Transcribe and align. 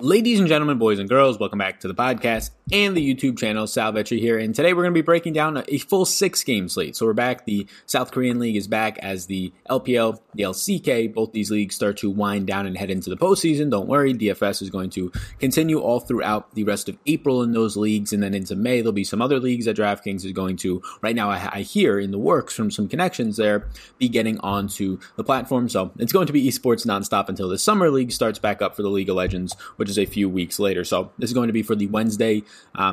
Ladies 0.00 0.38
and 0.38 0.46
gentlemen, 0.46 0.78
boys 0.78 1.00
and 1.00 1.08
girls, 1.08 1.40
welcome 1.40 1.58
back 1.58 1.80
to 1.80 1.88
the 1.88 1.94
podcast 1.94 2.50
and 2.70 2.96
the 2.96 3.14
YouTube 3.14 3.36
channel. 3.36 3.66
Sal 3.66 3.92
Vetri 3.92 4.20
here, 4.20 4.38
and 4.38 4.54
today 4.54 4.72
we're 4.72 4.82
going 4.82 4.94
to 4.94 4.98
be 4.98 5.04
breaking 5.04 5.32
down 5.32 5.64
a 5.66 5.78
full 5.78 6.04
six 6.04 6.44
game 6.44 6.68
slate. 6.68 6.94
So 6.94 7.04
we're 7.04 7.14
back. 7.14 7.46
The 7.46 7.66
South 7.86 8.12
Korean 8.12 8.38
League 8.38 8.54
is 8.54 8.68
back 8.68 8.98
as 8.98 9.26
the 9.26 9.52
LPL, 9.68 10.20
the 10.34 10.44
LCK. 10.44 11.12
Both 11.12 11.32
these 11.32 11.50
leagues 11.50 11.74
start 11.74 11.96
to 11.98 12.10
wind 12.10 12.46
down 12.46 12.66
and 12.66 12.78
head 12.78 12.90
into 12.90 13.10
the 13.10 13.16
postseason. 13.16 13.72
Don't 13.72 13.88
worry, 13.88 14.14
DFS 14.14 14.62
is 14.62 14.70
going 14.70 14.90
to 14.90 15.10
continue 15.40 15.80
all 15.80 15.98
throughout 15.98 16.54
the 16.54 16.62
rest 16.62 16.88
of 16.88 16.96
April 17.06 17.42
in 17.42 17.50
those 17.50 17.76
leagues, 17.76 18.12
and 18.12 18.22
then 18.22 18.34
into 18.34 18.54
May 18.54 18.82
there'll 18.82 18.92
be 18.92 19.02
some 19.02 19.20
other 19.20 19.40
leagues 19.40 19.64
that 19.64 19.76
DraftKings 19.76 20.24
is 20.24 20.30
going 20.30 20.58
to. 20.58 20.80
Right 21.02 21.16
now, 21.16 21.28
I, 21.28 21.48
I 21.54 21.60
hear 21.62 21.98
in 21.98 22.12
the 22.12 22.18
works 22.18 22.54
from 22.54 22.70
some 22.70 22.86
connections 22.86 23.36
there, 23.36 23.66
be 23.98 24.08
getting 24.08 24.38
onto 24.40 25.00
the 25.16 25.24
platform. 25.24 25.68
So 25.68 25.90
it's 25.98 26.12
going 26.12 26.28
to 26.28 26.32
be 26.32 26.46
esports 26.46 26.86
nonstop 26.86 27.28
until 27.28 27.48
the 27.48 27.58
summer 27.58 27.90
league 27.90 28.12
starts 28.12 28.38
back 28.38 28.62
up 28.62 28.76
for 28.76 28.82
the 28.82 28.90
League 28.90 29.08
of 29.08 29.16
Legends, 29.16 29.56
which 29.74 29.87
which 29.88 29.96
is 29.96 29.98
a 29.98 30.04
few 30.04 30.28
weeks 30.28 30.58
later. 30.58 30.84
So 30.84 31.10
this 31.18 31.30
is 31.30 31.34
going 31.34 31.46
to 31.46 31.52
be 31.54 31.62
for 31.62 31.74
the 31.74 31.86
Wednesday. 31.86 32.42
Uh, 32.74 32.92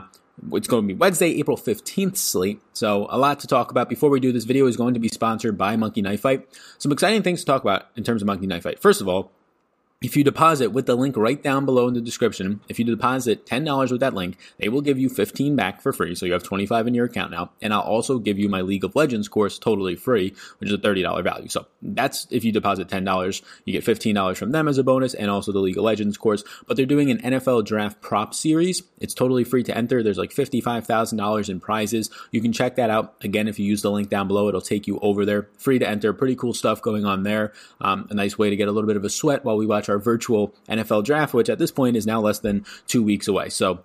it's 0.54 0.67
going 0.67 0.84
to 0.84 0.88
be 0.88 0.94
Wednesday, 0.94 1.38
April 1.40 1.58
15th 1.58 2.16
slate. 2.16 2.62
So 2.71 3.08
a 3.09 3.18
lot 3.18 3.41
to 3.41 3.48
talk 3.48 3.70
about. 3.70 3.90
Before 3.90 4.09
we 4.09 4.21
do, 4.21 4.31
this 4.31 4.45
video 4.45 4.66
is 4.66 4.77
going 4.77 4.94
to 4.94 4.99
be 4.99 5.09
sponsored 5.09 5.58
by 5.58 5.76
Monkey 5.76 6.02
Knife 6.02 6.21
Fight. 6.21 6.48
Some 6.77 6.94
exciting 6.94 7.21
things 7.21 7.41
to 7.41 7.45
talk 7.45 7.63
about 7.63 7.88
in 7.98 8.05
terms 8.05 8.21
of 8.21 8.27
Monkey 8.27 8.48
Knife 8.48 8.63
Fight. 8.63 8.80
First 8.80 9.02
of 9.02 9.09
all, 9.09 9.34
if 10.02 10.16
you 10.17 10.23
deposit 10.23 10.72
with 10.72 10.85
the 10.85 10.95
link 10.95 11.16
right 11.16 11.41
down 11.41 11.66
below 11.66 11.88
in 11.88 11.94
the 11.94 12.02
description, 12.02 12.59
if 12.67 12.77
you 12.77 12.85
deposit 12.85 13.45
$10 13.45 13.91
with 13.91 14.02
that 14.02 14.13
link, 14.13 14.38
they 14.59 14.68
will 14.68 14.81
give 14.81 14.99
you 14.99 15.09
15 15.09 15.55
back 15.55 15.81
for 15.81 15.94
free. 15.94 16.13
So 16.16 16.26
you 16.26 16.34
have 16.34 16.44
25 16.44 16.88
in 16.88 16.94
your 16.94 17.05
account 17.05 17.31
now. 17.31 17.52
And 17.62 17.73
I'll 17.73 17.80
also 17.81 18.20
give 18.20 18.38
you 18.38 18.49
my 18.49 18.62
League 18.62 18.84
of 18.84 18.95
Legends 18.95 19.27
course 19.27 19.58
totally 19.58 19.95
free, 19.95 20.35
which 20.59 20.70
is 20.70 20.76
a 20.76 20.77
$30 20.77 21.23
value. 21.23 21.48
So 21.48 21.66
that's 21.81 22.27
if 22.30 22.44
you 22.44 22.52
deposit 22.52 22.90
$10, 22.90 23.41
you 23.63 23.74
get 23.74 23.85
$15 23.85 24.35
from 24.35 24.52
them 24.52 24.68
as 24.68 24.77
a 24.77 24.84
bonus 24.84 25.13
and 25.13 25.32
also 25.32 25.52
the 25.52 25.60
League 25.60 25.77
of 25.77 25.84
Legends 25.84 26.18
course. 26.18 26.43
But 26.68 26.76
they're 26.76 26.85
doing 26.85 27.09
an 27.09 27.20
NFL 27.20 27.65
draft 27.65 28.02
prop 28.02 28.34
series. 28.34 28.84
It's 28.99 29.13
totally 29.13 29.46
free 29.46 29.63
to 29.63 29.76
enter. 29.76 30.04
There's 30.04 30.18
like 30.18 30.32
$55,000 30.32 31.49
in 31.49 31.59
prizes. 31.62 32.09
You 32.32 32.41
can 32.41 32.52
check 32.52 32.76
that 32.76 32.90
out. 32.90 33.15
Again, 33.21 33.48
if 33.48 33.59
you 33.59 33.65
use 33.65 33.82
the 33.82 33.91
link 33.91 34.09
down 34.09 34.27
below, 34.27 34.49
it'll 34.49 34.62
take 34.62 34.87
you 34.87 34.99
over 34.99 35.26
there. 35.26 35.49
Free 35.57 35.80
to 35.80 35.87
enter. 35.87 36.12
Pretty 36.13 36.35
cool 36.35 36.54
stuff 36.54 36.82
going 36.82 37.05
on 37.05 37.24
there. 37.24 37.54
Um, 37.80 38.07
a 38.09 38.13
nice 38.13 38.37
way 38.37 38.49
to 38.49 38.55
get 38.55 38.68
a 38.68 38.71
little 38.71 38.87
bit 38.87 38.98
of 38.98 39.05
a 39.05 39.09
sweat 39.09 39.46
while 39.46 39.57
we 39.57 39.65
watch 39.65 39.84
our 39.89 39.99
virtual 39.99 40.53
NFL 40.69 41.05
draft, 41.05 41.33
which 41.33 41.49
at 41.49 41.59
this 41.59 41.71
point 41.71 41.95
is 41.95 42.05
now 42.05 42.21
less 42.21 42.39
than 42.39 42.65
two 42.87 43.03
weeks 43.03 43.27
away. 43.27 43.49
So 43.49 43.83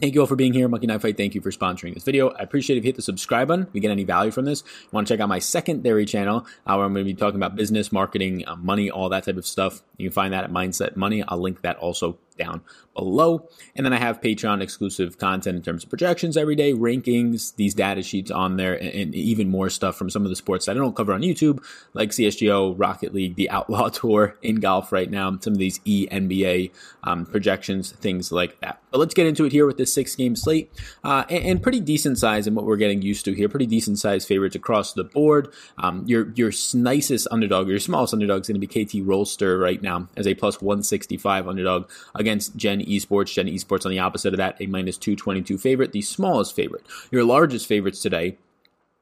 Thank 0.00 0.14
you 0.14 0.22
all 0.22 0.26
for 0.26 0.34
being 0.34 0.52
here. 0.52 0.66
Monkey 0.66 0.88
Knife 0.88 1.02
Fight, 1.02 1.16
thank 1.16 1.36
you 1.36 1.40
for 1.40 1.52
sponsoring 1.52 1.94
this 1.94 2.02
video. 2.02 2.30
I 2.30 2.40
appreciate 2.40 2.76
if 2.76 2.84
you 2.84 2.88
hit 2.88 2.96
the 2.96 3.02
subscribe 3.02 3.46
button. 3.46 3.66
If 3.68 3.74
you 3.74 3.80
get 3.80 3.92
any 3.92 4.02
value 4.02 4.32
from 4.32 4.44
this, 4.44 4.64
you 4.66 4.88
want 4.90 5.06
to 5.06 5.14
check 5.14 5.20
out 5.20 5.28
my 5.28 5.38
secondary 5.38 6.04
channel 6.04 6.46
uh, 6.66 6.74
where 6.74 6.84
I'm 6.84 6.92
going 6.92 7.06
to 7.06 7.12
be 7.12 7.14
talking 7.14 7.36
about 7.36 7.54
business, 7.54 7.92
marketing, 7.92 8.42
uh, 8.44 8.56
money, 8.56 8.90
all 8.90 9.08
that 9.10 9.22
type 9.22 9.36
of 9.36 9.46
stuff. 9.46 9.82
You 9.96 10.08
can 10.08 10.12
find 10.12 10.34
that 10.34 10.42
at 10.42 10.50
Mindset 10.50 10.96
Money. 10.96 11.22
I'll 11.22 11.38
link 11.38 11.62
that 11.62 11.76
also 11.76 12.18
down 12.36 12.62
below. 12.94 13.48
And 13.76 13.84
then 13.84 13.92
I 13.92 13.98
have 13.98 14.20
Patreon 14.20 14.62
exclusive 14.62 15.18
content 15.18 15.56
in 15.56 15.62
terms 15.62 15.84
of 15.84 15.90
projections 15.90 16.36
every 16.36 16.54
day, 16.54 16.72
rankings, 16.72 17.54
these 17.56 17.74
data 17.74 18.02
sheets 18.02 18.30
on 18.30 18.56
there, 18.56 18.74
and, 18.74 18.88
and, 18.88 19.14
even 19.14 19.48
more 19.48 19.70
stuff 19.70 19.96
from 19.96 20.10
some 20.10 20.24
of 20.24 20.28
the 20.28 20.36
sports 20.36 20.66
that 20.66 20.72
I 20.72 20.78
don't 20.78 20.94
cover 20.94 21.12
on 21.12 21.22
YouTube, 21.22 21.64
like 21.92 22.10
CSGO, 22.10 22.74
Rocket 22.76 23.14
League, 23.14 23.36
the 23.36 23.50
Outlaw 23.54 23.88
Tour 23.88 24.36
in 24.42 24.56
golf 24.56 24.92
right 24.92 25.10
now, 25.10 25.36
some 25.40 25.54
of 25.54 25.58
these 25.58 25.78
ENBA 25.80 26.70
um, 27.04 27.26
projections, 27.26 27.92
things 27.92 28.32
like 28.32 28.60
that. 28.60 28.80
But 28.90 28.98
let's 28.98 29.14
get 29.14 29.26
into 29.26 29.44
it 29.44 29.52
here 29.52 29.66
with 29.66 29.76
this 29.76 29.92
six 29.92 30.14
game 30.14 30.36
slate, 30.36 30.70
uh, 31.02 31.24
and, 31.28 31.44
and, 31.44 31.62
pretty 31.62 31.80
decent 31.80 32.18
size 32.18 32.46
in 32.46 32.54
what 32.54 32.64
we're 32.64 32.76
getting 32.76 33.02
used 33.02 33.24
to 33.24 33.32
here. 33.32 33.48
Pretty 33.48 33.66
decent 33.66 33.98
size 33.98 34.24
favorites 34.24 34.54
across 34.54 34.92
the 34.92 35.04
board. 35.04 35.52
Um, 35.78 36.04
your 36.06 36.32
your 36.34 36.52
nicest 36.74 37.26
underdog, 37.30 37.68
your 37.68 37.78
smallest 37.78 38.12
underdog 38.12 38.42
is 38.42 38.48
going 38.48 38.60
to 38.60 38.66
be 38.66 38.66
KT 38.66 39.06
Rolster 39.06 39.60
right 39.60 39.82
now 39.82 40.08
as 40.16 40.26
a 40.26 40.34
plus 40.34 40.60
165 40.60 41.48
underdog 41.48 41.90
against 42.24 42.56
Gen 42.56 42.80
Esports. 42.80 43.34
Gen 43.34 43.46
Esports 43.46 43.84
on 43.84 43.90
the 43.90 43.98
opposite 43.98 44.32
of 44.32 44.38
that, 44.38 44.56
a 44.58 44.66
minus 44.66 44.96
222 44.96 45.58
favorite, 45.58 45.92
the 45.92 46.00
smallest 46.00 46.56
favorite. 46.56 46.86
Your 47.10 47.22
largest 47.22 47.66
favorites 47.66 48.00
today 48.00 48.38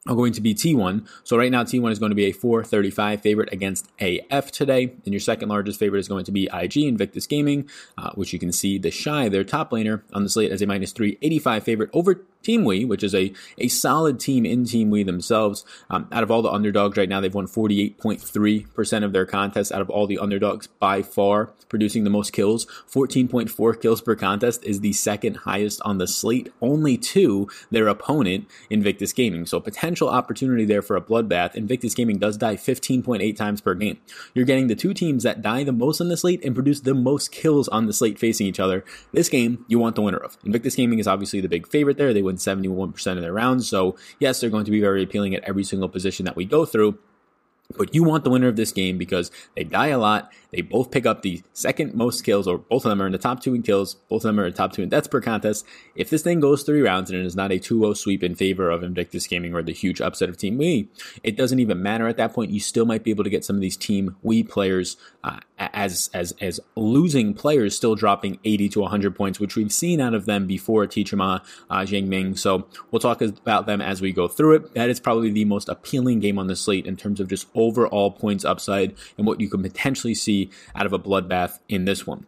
are 0.08 0.16
going 0.16 0.32
to 0.32 0.40
be 0.40 0.52
T1. 0.52 1.06
So 1.22 1.36
right 1.36 1.52
now, 1.52 1.62
T1 1.62 1.92
is 1.92 2.00
going 2.00 2.10
to 2.10 2.16
be 2.16 2.24
a 2.24 2.32
435 2.32 3.20
favorite 3.20 3.52
against 3.52 3.88
AF 4.00 4.50
today. 4.50 4.92
And 5.04 5.14
your 5.14 5.20
second 5.20 5.48
largest 5.48 5.78
favorite 5.78 6.00
is 6.00 6.08
going 6.08 6.24
to 6.24 6.32
be 6.32 6.48
IG 6.52 6.78
Invictus 6.78 7.28
Gaming, 7.28 7.70
uh, 7.96 8.10
which 8.16 8.32
you 8.32 8.40
can 8.40 8.50
see 8.50 8.78
the 8.78 8.90
Shy, 8.90 9.28
their 9.28 9.44
top 9.44 9.70
laner 9.70 10.02
on 10.12 10.24
the 10.24 10.28
slate 10.28 10.50
as 10.50 10.60
a 10.60 10.66
minus 10.66 10.90
385 10.90 11.62
favorite 11.62 11.90
over 11.92 12.22
Team 12.42 12.64
We, 12.64 12.84
which 12.84 13.02
is 13.02 13.14
a, 13.14 13.32
a 13.58 13.68
solid 13.68 14.20
team 14.20 14.44
in 14.44 14.64
Team 14.64 14.90
We 14.90 15.02
themselves. 15.02 15.64
Um, 15.90 16.08
out 16.12 16.22
of 16.22 16.30
all 16.30 16.42
the 16.42 16.50
underdogs 16.50 16.96
right 16.96 17.08
now, 17.08 17.20
they've 17.20 17.34
won 17.34 17.46
48.3% 17.46 19.04
of 19.04 19.12
their 19.12 19.26
contests 19.26 19.72
out 19.72 19.80
of 19.80 19.90
all 19.90 20.06
the 20.06 20.18
underdogs 20.18 20.66
by 20.66 21.02
far, 21.02 21.46
producing 21.68 22.04
the 22.04 22.10
most 22.10 22.32
kills. 22.32 22.66
14.4 22.90 23.80
kills 23.80 24.00
per 24.00 24.14
contest 24.14 24.64
is 24.64 24.80
the 24.80 24.92
second 24.92 25.38
highest 25.38 25.80
on 25.84 25.98
the 25.98 26.06
slate, 26.06 26.52
only 26.60 26.96
to 26.96 27.48
their 27.70 27.88
opponent, 27.88 28.46
Invictus 28.70 29.12
Gaming. 29.12 29.46
So 29.46 29.60
potential 29.60 30.08
opportunity 30.08 30.64
there 30.64 30.82
for 30.82 30.96
a 30.96 31.00
bloodbath. 31.00 31.54
Invictus 31.54 31.94
Gaming 31.94 32.18
does 32.18 32.36
die 32.36 32.56
15.8 32.56 33.36
times 33.36 33.60
per 33.60 33.74
game. 33.74 33.98
You're 34.34 34.44
getting 34.44 34.66
the 34.66 34.74
two 34.74 34.94
teams 34.94 35.22
that 35.22 35.42
die 35.42 35.64
the 35.64 35.72
most 35.72 36.00
on 36.00 36.08
the 36.08 36.16
slate 36.16 36.44
and 36.44 36.54
produce 36.54 36.80
the 36.80 36.94
most 36.94 37.32
kills 37.32 37.68
on 37.68 37.86
the 37.86 37.92
slate 37.92 38.18
facing 38.18 38.46
each 38.46 38.60
other. 38.60 38.84
This 39.12 39.28
game, 39.28 39.64
you 39.68 39.78
want 39.78 39.96
the 39.96 40.02
winner 40.02 40.18
of. 40.18 40.36
Invictus 40.44 40.76
Gaming 40.76 40.98
is 40.98 41.06
obviously 41.06 41.40
the 41.40 41.48
big 41.48 41.66
favorite 41.66 41.96
there. 41.96 42.12
They 42.12 42.22
win 42.22 42.31
71% 42.36 43.16
of 43.16 43.22
their 43.22 43.32
rounds. 43.32 43.68
So, 43.68 43.96
yes, 44.18 44.40
they're 44.40 44.50
going 44.50 44.64
to 44.64 44.70
be 44.70 44.80
very 44.80 45.02
appealing 45.02 45.34
at 45.34 45.44
every 45.44 45.64
single 45.64 45.88
position 45.88 46.24
that 46.26 46.36
we 46.36 46.44
go 46.44 46.64
through. 46.64 46.98
But 47.76 47.94
you 47.94 48.02
want 48.02 48.24
the 48.24 48.30
winner 48.30 48.48
of 48.48 48.56
this 48.56 48.72
game 48.72 48.98
because 48.98 49.30
they 49.56 49.64
die 49.64 49.88
a 49.88 49.98
lot. 49.98 50.32
They 50.52 50.60
both 50.60 50.90
pick 50.90 51.06
up 51.06 51.22
the 51.22 51.42
second 51.54 51.94
most 51.94 52.22
kills, 52.24 52.46
or 52.46 52.58
both 52.58 52.84
of 52.84 52.90
them 52.90 53.00
are 53.00 53.06
in 53.06 53.12
the 53.12 53.18
top 53.18 53.40
two 53.40 53.54
in 53.54 53.62
kills. 53.62 53.94
Both 54.08 54.24
of 54.24 54.28
them 54.28 54.38
are 54.38 54.44
in 54.44 54.52
the 54.52 54.56
top 54.56 54.72
two 54.72 54.82
in 54.82 54.90
deaths 54.90 55.08
per 55.08 55.20
contest. 55.20 55.64
If 55.94 56.10
this 56.10 56.22
thing 56.22 56.40
goes 56.40 56.62
three 56.62 56.82
rounds 56.82 57.10
and 57.10 57.18
it 57.18 57.24
is 57.24 57.34
not 57.34 57.50
a 57.50 57.58
2-0 57.58 57.96
sweep 57.96 58.22
in 58.22 58.34
favor 58.34 58.70
of 58.70 58.82
Invictus 58.82 59.26
Gaming 59.26 59.54
or 59.54 59.62
the 59.62 59.72
huge 59.72 60.00
upset 60.00 60.28
of 60.28 60.36
Team 60.36 60.58
We, 60.58 60.88
it 61.22 61.36
doesn't 61.36 61.58
even 61.58 61.82
matter 61.82 62.06
at 62.06 62.18
that 62.18 62.34
point. 62.34 62.50
You 62.50 62.60
still 62.60 62.84
might 62.84 63.02
be 63.02 63.10
able 63.10 63.24
to 63.24 63.30
get 63.30 63.44
some 63.44 63.56
of 63.56 63.62
these 63.62 63.76
Team 63.78 64.16
We 64.22 64.42
players 64.42 64.98
uh, 65.24 65.40
as 65.58 66.10
as 66.12 66.34
as 66.40 66.60
losing 66.76 67.34
players 67.34 67.76
still 67.76 67.94
dropping 67.94 68.38
80 68.44 68.68
to 68.70 68.80
100 68.80 69.14
points, 69.14 69.40
which 69.40 69.56
we've 69.56 69.72
seen 69.72 70.00
out 70.00 70.14
of 70.14 70.26
them 70.26 70.46
before 70.46 70.86
Teacherma, 70.86 71.42
uh, 71.70 71.80
Jiumeng. 71.80 72.38
So 72.38 72.66
we'll 72.90 73.00
talk 73.00 73.22
about 73.22 73.66
them 73.66 73.80
as 73.80 74.00
we 74.00 74.12
go 74.12 74.28
through 74.28 74.56
it. 74.56 74.74
That 74.74 74.90
is 74.90 75.00
probably 75.00 75.30
the 75.30 75.44
most 75.44 75.68
appealing 75.68 76.20
game 76.20 76.38
on 76.38 76.46
the 76.46 76.56
slate 76.56 76.86
in 76.86 76.96
terms 76.96 77.20
of 77.20 77.28
just 77.28 77.48
overall 77.62 78.10
points 78.10 78.44
upside 78.44 78.94
and 79.16 79.26
what 79.26 79.40
you 79.40 79.48
can 79.48 79.62
potentially 79.62 80.14
see 80.14 80.50
out 80.74 80.86
of 80.86 80.92
a 80.92 80.98
bloodbath 80.98 81.58
in 81.68 81.84
this 81.84 82.06
one. 82.06 82.26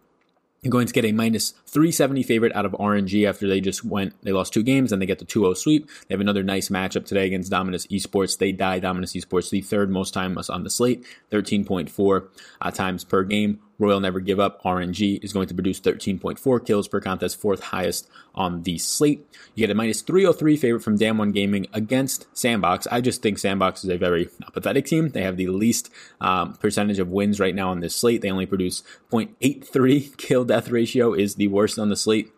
You're 0.64 0.70
going 0.70 0.86
to 0.86 0.94
get 0.94 1.04
a 1.04 1.12
minus 1.12 1.50
370 1.66 2.22
favorite 2.22 2.56
out 2.56 2.64
of 2.64 2.72
RNG 2.72 3.28
after 3.28 3.46
they 3.46 3.60
just 3.60 3.84
went, 3.84 4.14
they 4.22 4.32
lost 4.32 4.54
two 4.54 4.62
games 4.62 4.92
and 4.92 5.02
they 5.02 5.04
get 5.04 5.18
the 5.18 5.26
2 5.26 5.40
0 5.40 5.52
sweep. 5.52 5.90
They 6.08 6.14
have 6.14 6.22
another 6.22 6.42
nice 6.42 6.70
matchup 6.70 7.04
today 7.04 7.26
against 7.26 7.50
Dominus 7.50 7.86
Esports. 7.88 8.38
They 8.38 8.50
die 8.50 8.78
Dominus 8.78 9.12
Esports 9.12 9.50
the 9.50 9.60
third 9.60 9.90
most 9.90 10.14
time 10.14 10.38
on 10.48 10.64
the 10.64 10.70
slate, 10.70 11.04
13.4 11.30 12.28
uh, 12.62 12.70
times 12.70 13.04
per 13.04 13.24
game. 13.24 13.60
Royal 13.78 14.00
Never 14.00 14.20
Give 14.20 14.40
Up 14.40 14.62
RNG 14.62 15.22
is 15.22 15.32
going 15.32 15.48
to 15.48 15.54
produce 15.54 15.80
13.4 15.80 16.66
kills 16.66 16.88
per 16.88 17.00
contest, 17.00 17.40
fourth 17.40 17.62
highest 17.62 18.08
on 18.34 18.62
the 18.62 18.78
slate. 18.78 19.26
You 19.54 19.66
get 19.66 19.70
a 19.70 19.74
minus 19.74 20.02
303 20.02 20.56
favorite 20.56 20.80
from 20.80 20.98
Damwon 20.98 21.32
Gaming 21.32 21.66
against 21.72 22.26
Sandbox. 22.36 22.86
I 22.90 23.00
just 23.00 23.22
think 23.22 23.38
Sandbox 23.38 23.84
is 23.84 23.90
a 23.90 23.96
very 23.96 24.28
pathetic 24.52 24.86
team. 24.86 25.10
They 25.10 25.22
have 25.22 25.36
the 25.36 25.48
least 25.48 25.90
um, 26.20 26.54
percentage 26.54 26.98
of 26.98 27.08
wins 27.08 27.40
right 27.40 27.54
now 27.54 27.70
on 27.70 27.80
this 27.80 27.96
slate. 27.96 28.20
They 28.22 28.30
only 28.30 28.46
produce 28.46 28.82
0.83 29.10 30.16
kill 30.18 30.44
death 30.44 30.68
ratio 30.68 31.14
is 31.14 31.36
the 31.36 31.48
worst 31.48 31.78
on 31.78 31.88
the 31.88 31.96
slate. 31.96 32.32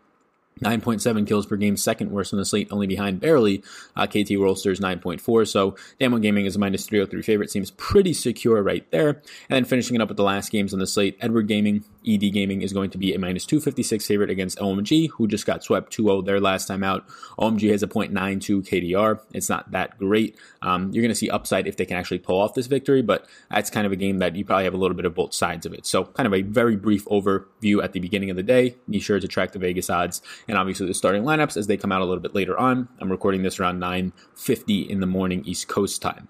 9.7 0.62 1.26
kills 1.26 1.46
per 1.46 1.56
game, 1.56 1.76
second 1.76 2.10
worst 2.10 2.32
on 2.32 2.38
the 2.38 2.44
slate, 2.44 2.68
only 2.70 2.86
behind 2.86 3.20
barely 3.20 3.62
uh, 3.94 4.06
KT 4.06 4.36
Rolsters 4.40 4.80
9.4. 4.80 5.46
So 5.46 5.76
Damwon 6.00 6.22
Gaming 6.22 6.46
is 6.46 6.56
a 6.56 6.58
minus 6.58 6.86
303 6.86 7.22
favorite, 7.22 7.50
seems 7.50 7.70
pretty 7.72 8.14
secure 8.14 8.62
right 8.62 8.90
there. 8.90 9.08
And 9.48 9.56
then 9.56 9.64
finishing 9.64 9.96
it 9.96 10.00
up 10.02 10.08
with 10.08 10.16
the 10.16 10.22
last 10.22 10.50
games 10.50 10.72
on 10.72 10.78
the 10.78 10.86
slate, 10.86 11.18
Edward 11.20 11.46
Gaming, 11.48 11.84
ED 12.06 12.32
Gaming 12.32 12.62
is 12.62 12.72
going 12.72 12.90
to 12.90 12.98
be 12.98 13.14
a 13.14 13.18
minus 13.18 13.44
256 13.46 14.06
favorite 14.06 14.30
against 14.30 14.58
OMG, 14.58 15.10
who 15.10 15.26
just 15.26 15.46
got 15.46 15.64
swept 15.64 15.96
2-0 15.96 16.24
their 16.24 16.40
last 16.40 16.66
time 16.66 16.84
out. 16.84 17.06
OMG 17.38 17.70
has 17.70 17.82
a 17.82 17.88
0.92 17.88 18.66
KDR. 18.66 19.20
It's 19.32 19.48
not 19.48 19.70
that 19.72 19.98
great. 19.98 20.36
Um, 20.62 20.90
you're 20.92 21.02
going 21.02 21.10
to 21.10 21.16
see 21.16 21.30
upside 21.30 21.66
if 21.66 21.76
they 21.76 21.84
can 21.84 21.96
actually 21.96 22.18
pull 22.18 22.40
off 22.40 22.54
this 22.54 22.66
victory, 22.66 23.02
but 23.02 23.26
that's 23.50 23.70
kind 23.70 23.86
of 23.86 23.92
a 23.92 23.96
game 23.96 24.18
that 24.18 24.36
you 24.36 24.44
probably 24.44 24.64
have 24.64 24.74
a 24.74 24.78
little 24.78 24.96
bit 24.96 25.04
of 25.04 25.14
both 25.14 25.34
sides 25.34 25.66
of 25.66 25.72
it. 25.72 25.86
So 25.86 26.04
kind 26.04 26.26
of 26.26 26.34
a 26.34 26.42
very 26.42 26.76
brief 26.76 27.04
overview 27.06 27.82
at 27.82 27.92
the 27.92 28.00
beginning 28.00 28.30
of 28.30 28.36
the 28.36 28.42
day. 28.42 28.76
Be 28.88 29.00
sure 29.00 29.20
to 29.20 29.28
track 29.28 29.52
the 29.52 29.58
Vegas 29.58 29.90
odds 29.90 30.22
and 30.48 30.56
obviously 30.56 30.86
the 30.86 30.94
starting 30.94 31.24
lineups 31.24 31.56
as 31.56 31.66
they 31.66 31.76
come 31.76 31.92
out 31.92 32.00
a 32.00 32.04
little 32.04 32.22
bit 32.22 32.34
later 32.34 32.58
on. 32.58 32.88
I'm 33.00 33.10
recording 33.10 33.42
this 33.42 33.58
around 33.58 33.80
9:50 33.80 34.88
in 34.88 35.00
the 35.00 35.06
morning 35.06 35.42
East 35.44 35.68
Coast 35.68 36.02
time. 36.02 36.28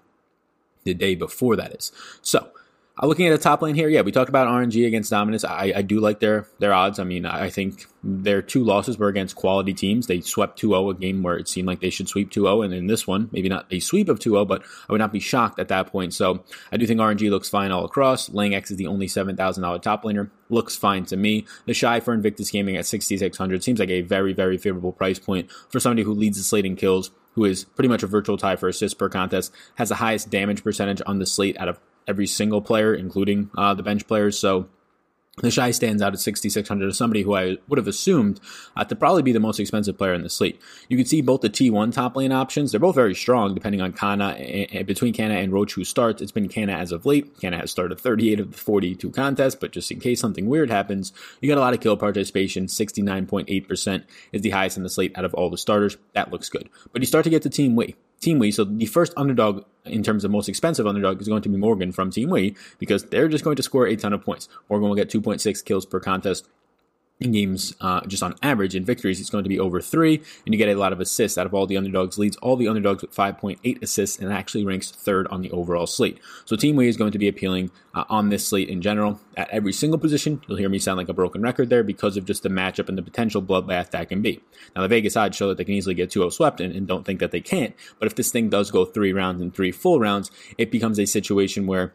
The 0.83 0.93
day 0.93 1.15
before 1.15 1.57
that 1.57 1.73
is. 1.73 1.91
So, 2.21 2.49
Uh, 2.99 3.05
looking 3.05 3.27
at 3.27 3.31
the 3.31 3.37
top 3.37 3.61
lane 3.61 3.75
here, 3.75 3.87
yeah, 3.89 4.01
we 4.01 4.11
talked 4.11 4.29
about 4.29 4.47
RNG 4.47 4.87
against 4.87 5.11
Dominus. 5.11 5.43
I, 5.43 5.71
I 5.75 5.81
do 5.83 5.99
like 5.99 6.19
their 6.19 6.47
their 6.57 6.73
odds. 6.73 6.97
I 6.97 7.03
mean, 7.03 7.25
I 7.25 7.49
think 7.49 7.85
their 8.03 8.41
two 8.41 8.63
losses 8.63 8.97
were 8.97 9.07
against 9.07 9.35
quality 9.35 9.73
teams. 9.73 10.07
They 10.07 10.21
swept 10.21 10.59
2-0, 10.59 10.91
a 10.91 10.93
game 10.95 11.21
where 11.21 11.37
it 11.37 11.47
seemed 11.47 11.67
like 11.67 11.79
they 11.79 11.91
should 11.91 12.09
sweep 12.09 12.31
2-0, 12.31 12.65
and 12.65 12.73
in 12.73 12.87
this 12.87 13.05
one, 13.05 13.29
maybe 13.31 13.49
not 13.49 13.67
a 13.69 13.79
sweep 13.79 14.09
of 14.09 14.17
2-0, 14.17 14.47
but 14.47 14.63
I 14.89 14.91
would 14.91 14.99
not 14.99 15.13
be 15.13 15.19
shocked 15.19 15.59
at 15.59 15.67
that 15.67 15.87
point. 15.91 16.13
So 16.15 16.43
I 16.71 16.77
do 16.77 16.87
think 16.87 16.99
RNG 16.99 17.29
looks 17.29 17.49
fine 17.49 17.71
all 17.71 17.85
across. 17.85 18.29
Langx 18.29 18.71
is 18.71 18.77
the 18.77 18.87
only 18.87 19.07
$7,000 19.07 19.81
top 19.81 20.03
laner. 20.03 20.31
Looks 20.49 20.75
fine 20.75 21.05
to 21.05 21.17
me. 21.17 21.45
The 21.65 21.73
Shy 21.75 21.99
for 21.99 22.13
Invictus 22.13 22.49
Gaming 22.49 22.77
at 22.77 22.85
6,600 22.87 23.63
seems 23.63 23.79
like 23.79 23.89
a 23.89 24.01
very, 24.01 24.33
very 24.33 24.57
favorable 24.57 24.93
price 24.93 25.19
point 25.19 25.51
for 25.69 25.79
somebody 25.79 26.01
who 26.03 26.13
leads 26.13 26.37
the 26.37 26.43
slate 26.43 26.65
in 26.65 26.75
kills, 26.75 27.11
who 27.33 27.45
is 27.45 27.65
pretty 27.65 27.89
much 27.89 28.01
a 28.01 28.07
virtual 28.07 28.37
tie 28.37 28.55
for 28.55 28.69
assists 28.69 28.95
per 28.95 29.09
contest, 29.09 29.53
has 29.75 29.89
the 29.89 29.95
highest 29.95 30.31
damage 30.31 30.63
percentage 30.63 31.01
on 31.05 31.19
the 31.19 31.25
slate 31.25 31.57
out 31.59 31.67
of 31.67 31.79
every 32.07 32.27
single 32.27 32.61
player, 32.61 32.93
including 32.93 33.49
uh, 33.57 33.73
the 33.73 33.83
bench 33.83 34.07
players. 34.07 34.39
So 34.39 34.69
the 35.41 35.51
Shy 35.51 35.69
stands 35.69 36.01
out 36.01 36.13
at 36.13 36.19
6,600 36.19 36.87
as 36.87 36.97
somebody 36.97 37.21
who 37.21 37.35
I 37.35 37.57
would 37.67 37.77
have 37.77 37.87
assumed 37.87 38.39
uh, 38.75 38.83
to 38.85 38.95
probably 38.95 39.21
be 39.21 39.31
the 39.31 39.39
most 39.39 39.59
expensive 39.59 39.95
player 39.95 40.13
in 40.13 40.23
the 40.23 40.29
slate. 40.29 40.59
You 40.89 40.97
can 40.97 41.05
see 41.05 41.21
both 41.21 41.41
the 41.41 41.49
T1 41.49 41.93
top 41.93 42.15
lane 42.15 42.31
options. 42.31 42.71
They're 42.71 42.79
both 42.79 42.95
very 42.95 43.13
strong 43.13 43.53
depending 43.53 43.79
on 43.81 43.93
Canna, 43.93 44.29
and, 44.29 44.87
between 44.87 45.13
Canna 45.13 45.35
and 45.35 45.53
Roach 45.53 45.73
who 45.73 45.83
starts. 45.83 46.23
It's 46.23 46.31
been 46.31 46.49
Canna 46.49 46.73
as 46.73 46.91
of 46.91 47.05
late. 47.05 47.39
Canna 47.39 47.57
has 47.57 47.69
started 47.69 47.99
38 47.99 48.39
of 48.39 48.51
the 48.51 48.57
42 48.57 49.11
contests, 49.11 49.55
but 49.55 49.71
just 49.71 49.91
in 49.91 49.99
case 49.99 50.19
something 50.19 50.47
weird 50.47 50.71
happens, 50.71 51.13
you 51.39 51.47
got 51.47 51.59
a 51.59 51.61
lot 51.61 51.75
of 51.75 51.81
kill 51.81 51.97
participation. 51.97 52.65
69.8% 52.65 54.03
is 54.31 54.41
the 54.41 54.49
highest 54.49 54.77
in 54.77 54.83
the 54.83 54.89
slate 54.89 55.15
out 55.15 55.25
of 55.25 55.35
all 55.35 55.51
the 55.51 55.57
starters. 55.57 55.97
That 56.13 56.31
looks 56.31 56.49
good. 56.49 56.67
But 56.91 57.03
you 57.03 57.05
start 57.05 57.25
to 57.25 57.29
get 57.29 57.43
to 57.43 57.49
Team 57.49 57.75
We. 57.75 57.95
Team 58.19 58.39
We. 58.39 58.51
So 58.51 58.63
the 58.63 58.85
first 58.85 59.13
underdog 59.15 59.63
in 59.85 60.03
terms 60.03 60.23
of 60.23 60.31
most 60.31 60.49
expensive 60.49 60.85
underdog 60.85 61.21
is 61.21 61.27
going 61.27 61.41
to 61.43 61.49
be 61.49 61.57
Morgan 61.57 61.91
from 61.91 62.11
Team 62.11 62.29
We 62.29 62.55
because 62.77 63.05
they're 63.05 63.27
just 63.27 63.43
going 63.43 63.55
to 63.55 63.63
score 63.63 63.87
a 63.87 63.95
ton 63.95 64.13
of 64.13 64.23
points. 64.23 64.49
Morgan 64.69 64.89
will 64.89 64.95
get 64.95 65.09
2.6 65.09 65.63
kills 65.65 65.85
per 65.85 65.99
contest 65.99 66.47
in 67.19 67.31
games 67.31 67.75
uh, 67.81 68.01
just 68.01 68.21
on 68.21 68.35
average 68.43 68.75
in 68.75 68.85
victories 68.85 69.19
it's 69.19 69.29
going 69.29 69.43
to 69.43 69.49
be 69.49 69.59
over 69.59 69.81
three 69.81 70.21
and 70.45 70.53
you 70.53 70.57
get 70.57 70.69
a 70.69 70.75
lot 70.75 70.93
of 70.93 70.99
assists 70.99 71.37
out 71.37 71.45
of 71.45 71.53
all 71.53 71.65
the 71.65 71.77
underdogs 71.77 72.17
leads 72.17 72.37
all 72.37 72.55
the 72.55 72.67
underdogs 72.67 73.01
with 73.01 73.13
5.8 73.13 73.81
assists 73.81 74.19
and 74.19 74.31
actually 74.31 74.63
ranks 74.63 74.91
third 74.91 75.27
on 75.27 75.41
the 75.41 75.51
overall 75.51 75.87
slate. 75.87 76.19
So 76.45 76.55
team 76.55 76.75
We 76.75 76.87
is 76.87 76.97
going 76.97 77.11
to 77.11 77.17
be 77.17 77.27
appealing 77.27 77.71
uh, 77.93 78.03
on 78.09 78.29
this 78.29 78.47
slate 78.47 78.69
in 78.69 78.81
general. 78.81 79.19
At 79.35 79.49
every 79.49 79.73
single 79.73 79.99
position 79.99 80.41
you'll 80.47 80.57
hear 80.57 80.69
me 80.69 80.79
sound 80.79 80.97
like 80.97 81.09
a 81.09 81.13
broken 81.13 81.41
record 81.41 81.69
there 81.69 81.83
because 81.83 82.17
of 82.17 82.25
just 82.25 82.43
the 82.43 82.49
matchup 82.49 82.87
and 82.87 82.97
the 82.97 83.03
potential 83.03 83.41
bloodbath 83.41 83.91
that 83.91 84.09
can 84.09 84.21
be 84.21 84.41
now 84.75 84.83
the 84.83 84.87
vegas 84.87 85.17
odds 85.17 85.35
show 85.35 85.47
that 85.49 85.57
they 85.57 85.63
can 85.63 85.73
easily 85.73 85.95
get 85.95 86.09
2-0 86.09 86.31
swept 86.31 86.61
and, 86.61 86.75
and 86.75 86.87
don't 86.87 87.05
think 87.05 87.19
that 87.19 87.31
they 87.31 87.41
can't 87.41 87.75
but 87.99 88.05
if 88.05 88.15
this 88.15 88.31
thing 88.31 88.49
does 88.49 88.71
go 88.71 88.85
three 88.85 89.13
rounds 89.13 89.41
and 89.41 89.53
three 89.55 89.71
full 89.71 89.99
rounds 89.99 90.29
it 90.57 90.71
becomes 90.71 90.99
a 90.99 91.05
situation 91.05 91.67
where 91.67 91.93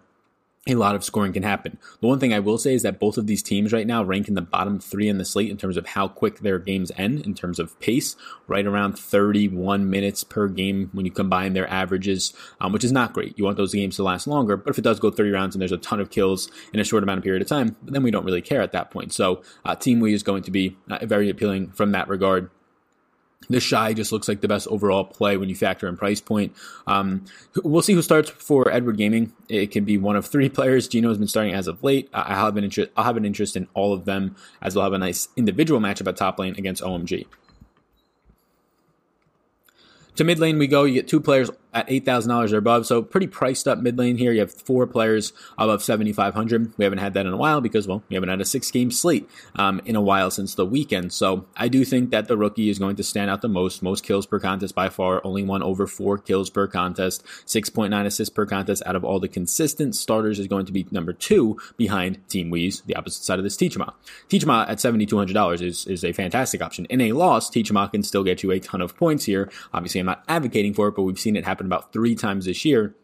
a 0.68 0.76
lot 0.76 0.94
of 0.94 1.02
scoring 1.02 1.32
can 1.32 1.42
happen. 1.42 1.76
The 2.00 2.06
one 2.06 2.20
thing 2.20 2.32
I 2.32 2.38
will 2.38 2.56
say 2.56 2.72
is 2.72 2.82
that 2.82 3.00
both 3.00 3.18
of 3.18 3.26
these 3.26 3.42
teams 3.42 3.72
right 3.72 3.86
now 3.86 4.04
rank 4.04 4.28
in 4.28 4.34
the 4.34 4.42
bottom 4.42 4.78
three 4.78 5.08
in 5.08 5.18
the 5.18 5.24
slate 5.24 5.50
in 5.50 5.56
terms 5.56 5.76
of 5.76 5.86
how 5.86 6.06
quick 6.06 6.38
their 6.38 6.60
games 6.60 6.92
end, 6.96 7.26
in 7.26 7.34
terms 7.34 7.58
of 7.58 7.78
pace, 7.80 8.14
right 8.46 8.64
around 8.64 8.96
31 8.96 9.90
minutes 9.90 10.22
per 10.22 10.46
game 10.46 10.88
when 10.92 11.04
you 11.04 11.10
combine 11.10 11.54
their 11.54 11.68
averages, 11.68 12.32
um, 12.60 12.72
which 12.72 12.84
is 12.84 12.92
not 12.92 13.12
great. 13.12 13.36
You 13.36 13.44
want 13.44 13.56
those 13.56 13.74
games 13.74 13.96
to 13.96 14.04
last 14.04 14.28
longer, 14.28 14.56
but 14.56 14.70
if 14.70 14.78
it 14.78 14.82
does 14.82 15.00
go 15.00 15.10
30 15.10 15.30
rounds 15.30 15.54
and 15.56 15.60
there's 15.60 15.72
a 15.72 15.78
ton 15.78 15.98
of 15.98 16.10
kills 16.10 16.48
in 16.72 16.78
a 16.78 16.84
short 16.84 17.02
amount 17.02 17.18
of 17.18 17.24
period 17.24 17.42
of 17.42 17.48
time, 17.48 17.74
then 17.82 18.04
we 18.04 18.12
don't 18.12 18.24
really 18.24 18.42
care 18.42 18.62
at 18.62 18.70
that 18.70 18.92
point. 18.92 19.12
So, 19.12 19.42
uh, 19.64 19.74
Team 19.74 19.98
We 19.98 20.14
is 20.14 20.22
going 20.22 20.44
to 20.44 20.52
be 20.52 20.76
uh, 20.88 21.04
very 21.04 21.28
appealing 21.28 21.72
from 21.72 21.90
that 21.90 22.08
regard. 22.08 22.50
The 23.48 23.60
Shy 23.60 23.92
just 23.92 24.12
looks 24.12 24.28
like 24.28 24.40
the 24.40 24.48
best 24.48 24.66
overall 24.68 25.04
play 25.04 25.36
when 25.36 25.48
you 25.48 25.54
factor 25.54 25.88
in 25.88 25.96
price 25.96 26.20
point. 26.20 26.54
Um, 26.86 27.24
we'll 27.62 27.82
see 27.82 27.92
who 27.92 28.02
starts 28.02 28.30
for 28.30 28.70
Edward 28.70 28.96
Gaming. 28.96 29.32
It 29.48 29.70
can 29.70 29.84
be 29.84 29.98
one 29.98 30.16
of 30.16 30.26
three 30.26 30.48
players. 30.50 30.88
Gino 30.88 31.08
has 31.08 31.18
been 31.18 31.28
starting 31.28 31.54
as 31.54 31.66
of 31.66 31.82
late. 31.82 32.08
I 32.12 32.34
have 32.34 32.56
an 32.56 32.64
interest. 32.64 32.90
I'll 32.96 33.04
have 33.04 33.16
an 33.16 33.24
interest 33.24 33.56
in 33.56 33.68
all 33.74 33.92
of 33.92 34.04
them, 34.04 34.36
as 34.60 34.74
we'll 34.74 34.84
have 34.84 34.92
a 34.92 34.98
nice 34.98 35.28
individual 35.36 35.80
matchup 35.80 36.08
at 36.08 36.16
top 36.16 36.38
lane 36.38 36.54
against 36.56 36.82
OMG. 36.82 37.26
To 40.16 40.24
mid 40.24 40.38
lane 40.38 40.58
we 40.58 40.66
go. 40.66 40.84
You 40.84 40.94
get 40.94 41.08
two 41.08 41.20
players 41.20 41.50
at 41.72 41.88
$8,000 41.88 42.52
or 42.52 42.56
above. 42.56 42.86
So 42.86 43.02
pretty 43.02 43.26
priced 43.26 43.66
up 43.66 43.78
mid 43.78 43.98
lane 43.98 44.16
here. 44.16 44.32
You 44.32 44.40
have 44.40 44.52
four 44.52 44.86
players 44.86 45.32
above 45.58 45.82
7,500. 45.82 46.72
We 46.76 46.84
haven't 46.84 46.98
had 46.98 47.14
that 47.14 47.26
in 47.26 47.32
a 47.32 47.36
while 47.36 47.60
because, 47.60 47.88
well, 47.88 48.02
we 48.08 48.14
haven't 48.14 48.28
had 48.28 48.40
a 48.40 48.44
six 48.44 48.70
game 48.70 48.90
slate 48.90 49.28
um, 49.56 49.80
in 49.84 49.96
a 49.96 50.00
while 50.00 50.30
since 50.30 50.54
the 50.54 50.66
weekend. 50.66 51.12
So 51.12 51.46
I 51.56 51.68
do 51.68 51.84
think 51.84 52.10
that 52.10 52.28
the 52.28 52.36
rookie 52.36 52.68
is 52.68 52.78
going 52.78 52.96
to 52.96 53.02
stand 53.02 53.30
out 53.30 53.42
the 53.42 53.48
most. 53.48 53.82
Most 53.82 54.04
kills 54.04 54.26
per 54.26 54.38
contest 54.38 54.74
by 54.74 54.88
far. 54.88 55.20
Only 55.24 55.42
one 55.42 55.62
over 55.62 55.86
four 55.86 56.18
kills 56.18 56.50
per 56.50 56.66
contest. 56.66 57.24
6.9 57.46 58.06
assists 58.06 58.32
per 58.32 58.46
contest 58.46 58.82
out 58.86 58.96
of 58.96 59.04
all 59.04 59.20
the 59.20 59.28
consistent 59.28 59.94
starters 59.96 60.38
is 60.38 60.48
going 60.48 60.66
to 60.66 60.72
be 60.72 60.86
number 60.90 61.12
two 61.12 61.58
behind 61.76 62.26
Team 62.28 62.50
We's, 62.50 62.82
the 62.82 62.96
opposite 62.96 63.22
side 63.22 63.38
of 63.38 63.44
this 63.44 63.56
Teacherma. 63.56 63.94
Teacherma 64.28 64.68
at 64.68 64.78
$7,200 64.78 65.62
is, 65.62 65.86
is 65.86 66.04
a 66.04 66.12
fantastic 66.12 66.62
option. 66.62 66.84
In 66.86 67.00
a 67.00 67.12
loss, 67.12 67.50
Teacherma 67.50 67.90
can 67.90 68.02
still 68.02 68.24
get 68.24 68.42
you 68.42 68.50
a 68.50 68.60
ton 68.60 68.80
of 68.80 68.96
points 68.96 69.24
here. 69.24 69.50
Obviously, 69.72 70.00
I'm 70.00 70.06
not 70.06 70.24
advocating 70.28 70.74
for 70.74 70.88
it, 70.88 70.96
but 70.96 71.02
we've 71.02 71.18
seen 71.18 71.36
it 71.36 71.44
happen 71.44 71.61
happened 71.62 71.72
about 71.72 71.92
three 71.92 72.14
times 72.14 72.46
this 72.46 72.64
year 72.64 72.94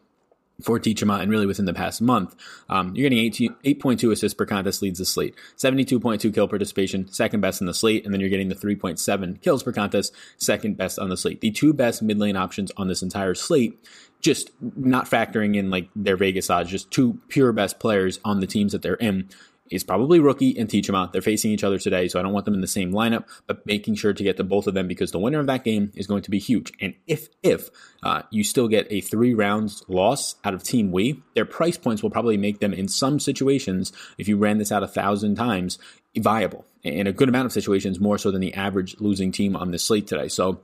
for 0.61 0.77
Teacherma 0.77 1.21
and 1.21 1.31
really 1.31 1.45
within 1.45 1.63
the 1.63 1.73
past 1.73 2.01
month. 2.01 2.35
Um, 2.67 2.93
you're 2.93 3.09
getting 3.09 3.23
18, 3.23 3.55
8.2 3.63 4.11
assists 4.11 4.35
per 4.35 4.45
contest 4.45 4.81
leads 4.81 4.99
the 4.99 5.05
slate, 5.05 5.35
72.2 5.57 6.33
kill 6.33 6.47
participation, 6.49 7.09
second 7.11 7.39
best 7.39 7.61
in 7.61 7.67
the 7.67 7.73
slate, 7.73 8.03
and 8.03 8.13
then 8.13 8.19
you're 8.19 8.29
getting 8.29 8.49
the 8.49 8.55
3.7 8.55 9.41
kills 9.41 9.63
per 9.63 9.71
contest, 9.71 10.13
second 10.37 10.75
best 10.75 10.99
on 10.99 11.07
the 11.07 11.15
slate. 11.15 11.39
The 11.39 11.51
two 11.51 11.73
best 11.73 12.01
mid 12.01 12.19
lane 12.19 12.35
options 12.35 12.73
on 12.75 12.89
this 12.89 13.01
entire 13.01 13.35
slate, 13.35 13.79
just 14.19 14.51
not 14.75 15.09
factoring 15.09 15.55
in 15.55 15.69
like 15.69 15.87
their 15.95 16.17
Vegas 16.17 16.49
odds, 16.49 16.69
just 16.69 16.91
two 16.91 17.19
pure 17.29 17.53
best 17.53 17.79
players 17.79 18.19
on 18.25 18.41
the 18.41 18.47
teams 18.47 18.73
that 18.73 18.81
they're 18.81 18.95
in 18.95 19.29
is 19.69 19.83
probably 19.83 20.19
rookie 20.19 20.57
and 20.57 20.69
Teacherma. 20.69 21.11
They're 21.11 21.21
facing 21.21 21.51
each 21.51 21.63
other 21.63 21.77
today, 21.77 22.07
so 22.07 22.19
I 22.19 22.23
don't 22.23 22.33
want 22.33 22.45
them 22.45 22.53
in 22.53 22.61
the 22.61 22.67
same 22.67 22.91
lineup, 22.91 23.25
but 23.47 23.65
making 23.65 23.95
sure 23.95 24.13
to 24.13 24.23
get 24.23 24.37
to 24.37 24.43
both 24.43 24.67
of 24.67 24.73
them 24.73 24.87
because 24.87 25.11
the 25.11 25.19
winner 25.19 25.39
of 25.39 25.47
that 25.47 25.63
game 25.63 25.91
is 25.95 26.07
going 26.07 26.23
to 26.23 26.31
be 26.31 26.39
huge. 26.39 26.71
And 26.81 26.93
if 27.07 27.27
if 27.43 27.69
uh, 28.03 28.23
you 28.31 28.43
still 28.43 28.67
get 28.67 28.87
a 28.89 29.01
three 29.01 29.33
rounds 29.33 29.83
loss 29.87 30.35
out 30.43 30.53
of 30.53 30.63
Team 30.63 30.91
Wei, 30.91 31.15
their 31.35 31.45
price 31.45 31.77
points 31.77 32.03
will 32.03 32.09
probably 32.09 32.37
make 32.37 32.59
them 32.59 32.73
in 32.73 32.87
some 32.87 33.19
situations, 33.19 33.93
if 34.17 34.27
you 34.27 34.37
ran 34.37 34.57
this 34.57 34.71
out 34.71 34.83
a 34.83 34.87
thousand 34.87 35.35
times, 35.35 35.79
viable. 36.17 36.65
In 36.83 37.07
a 37.07 37.11
good 37.11 37.27
amount 37.27 37.45
of 37.45 37.51
situations, 37.51 37.99
more 37.99 38.17
so 38.17 38.31
than 38.31 38.41
the 38.41 38.53
average 38.53 38.95
losing 38.99 39.31
team 39.31 39.55
on 39.55 39.71
the 39.71 39.79
slate 39.79 40.07
today. 40.07 40.29
So 40.29 40.61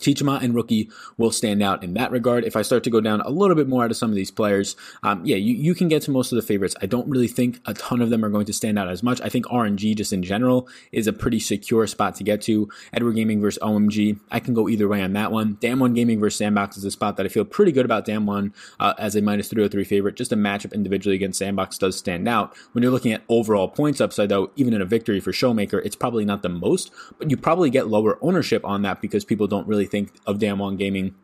Teacherma 0.00 0.42
and 0.42 0.54
Rookie 0.54 0.90
will 1.16 1.30
stand 1.30 1.62
out 1.62 1.82
in 1.84 1.94
that 1.94 2.10
regard. 2.10 2.44
If 2.44 2.56
I 2.56 2.62
start 2.62 2.84
to 2.84 2.90
go 2.90 3.00
down 3.00 3.20
a 3.20 3.30
little 3.30 3.56
bit 3.56 3.68
more 3.68 3.84
out 3.84 3.90
of 3.90 3.96
some 3.96 4.10
of 4.10 4.16
these 4.16 4.30
players, 4.30 4.76
um, 5.02 5.24
yeah, 5.24 5.36
you, 5.36 5.54
you 5.54 5.74
can 5.74 5.88
get 5.88 6.02
to 6.02 6.10
most 6.10 6.32
of 6.32 6.36
the 6.36 6.42
favorites. 6.42 6.74
I 6.82 6.86
don't 6.86 7.08
really 7.08 7.28
think 7.28 7.60
a 7.66 7.74
ton 7.74 8.00
of 8.00 8.10
them 8.10 8.24
are 8.24 8.30
going 8.30 8.46
to 8.46 8.52
stand 8.52 8.78
out 8.78 8.88
as 8.88 9.02
much. 9.02 9.20
I 9.20 9.28
think 9.28 9.46
RNG 9.46 9.96
just 9.96 10.12
in 10.12 10.22
general 10.22 10.68
is 10.92 11.06
a 11.06 11.12
pretty 11.12 11.40
secure 11.40 11.86
spot 11.86 12.14
to 12.16 12.24
get 12.24 12.42
to. 12.42 12.68
Edward 12.92 13.14
Gaming 13.14 13.40
versus 13.40 13.62
OMG, 13.62 14.18
I 14.30 14.40
can 14.40 14.54
go 14.54 14.68
either 14.68 14.88
way 14.88 15.02
on 15.02 15.12
that 15.12 15.32
one. 15.32 15.56
Damwon 15.56 15.94
Gaming 15.94 16.18
versus 16.20 16.38
Sandbox 16.38 16.76
is 16.76 16.84
a 16.84 16.90
spot 16.90 17.16
that 17.16 17.26
I 17.26 17.28
feel 17.28 17.44
pretty 17.44 17.72
good 17.72 17.84
about 17.84 18.06
Damwon 18.06 18.52
uh, 18.78 18.94
as 18.98 19.16
a 19.16 19.22
minus 19.22 19.48
303 19.48 19.84
favorite. 19.84 20.16
Just 20.16 20.32
a 20.32 20.36
matchup 20.36 20.72
individually 20.72 21.16
against 21.16 21.38
Sandbox 21.38 21.78
does 21.78 21.96
stand 21.96 22.28
out. 22.28 22.56
When 22.72 22.82
you're 22.82 22.92
looking 22.92 23.12
at 23.12 23.22
overall 23.28 23.68
points 23.68 24.00
upside, 24.00 24.28
though, 24.28 24.50
even 24.56 24.74
in 24.74 24.80
a 24.80 24.86
victory 24.86 25.20
for 25.20 25.32
Showmaker, 25.32 25.84
it's 25.84 25.96
probably 25.96 26.24
not 26.24 26.42
the 26.42 26.48
most, 26.48 26.90
but 27.18 27.30
you 27.30 27.36
probably 27.36 27.70
get 27.70 27.88
lower 27.88 28.18
ownership 28.22 28.64
on 28.64 28.82
that 28.82 29.00
because 29.00 29.24
people 29.24 29.46
don't 29.46 29.66
really 29.66 29.86
think 29.90 30.12
of 30.26 30.38
Damwon 30.38 30.78
Gaming 30.78 31.14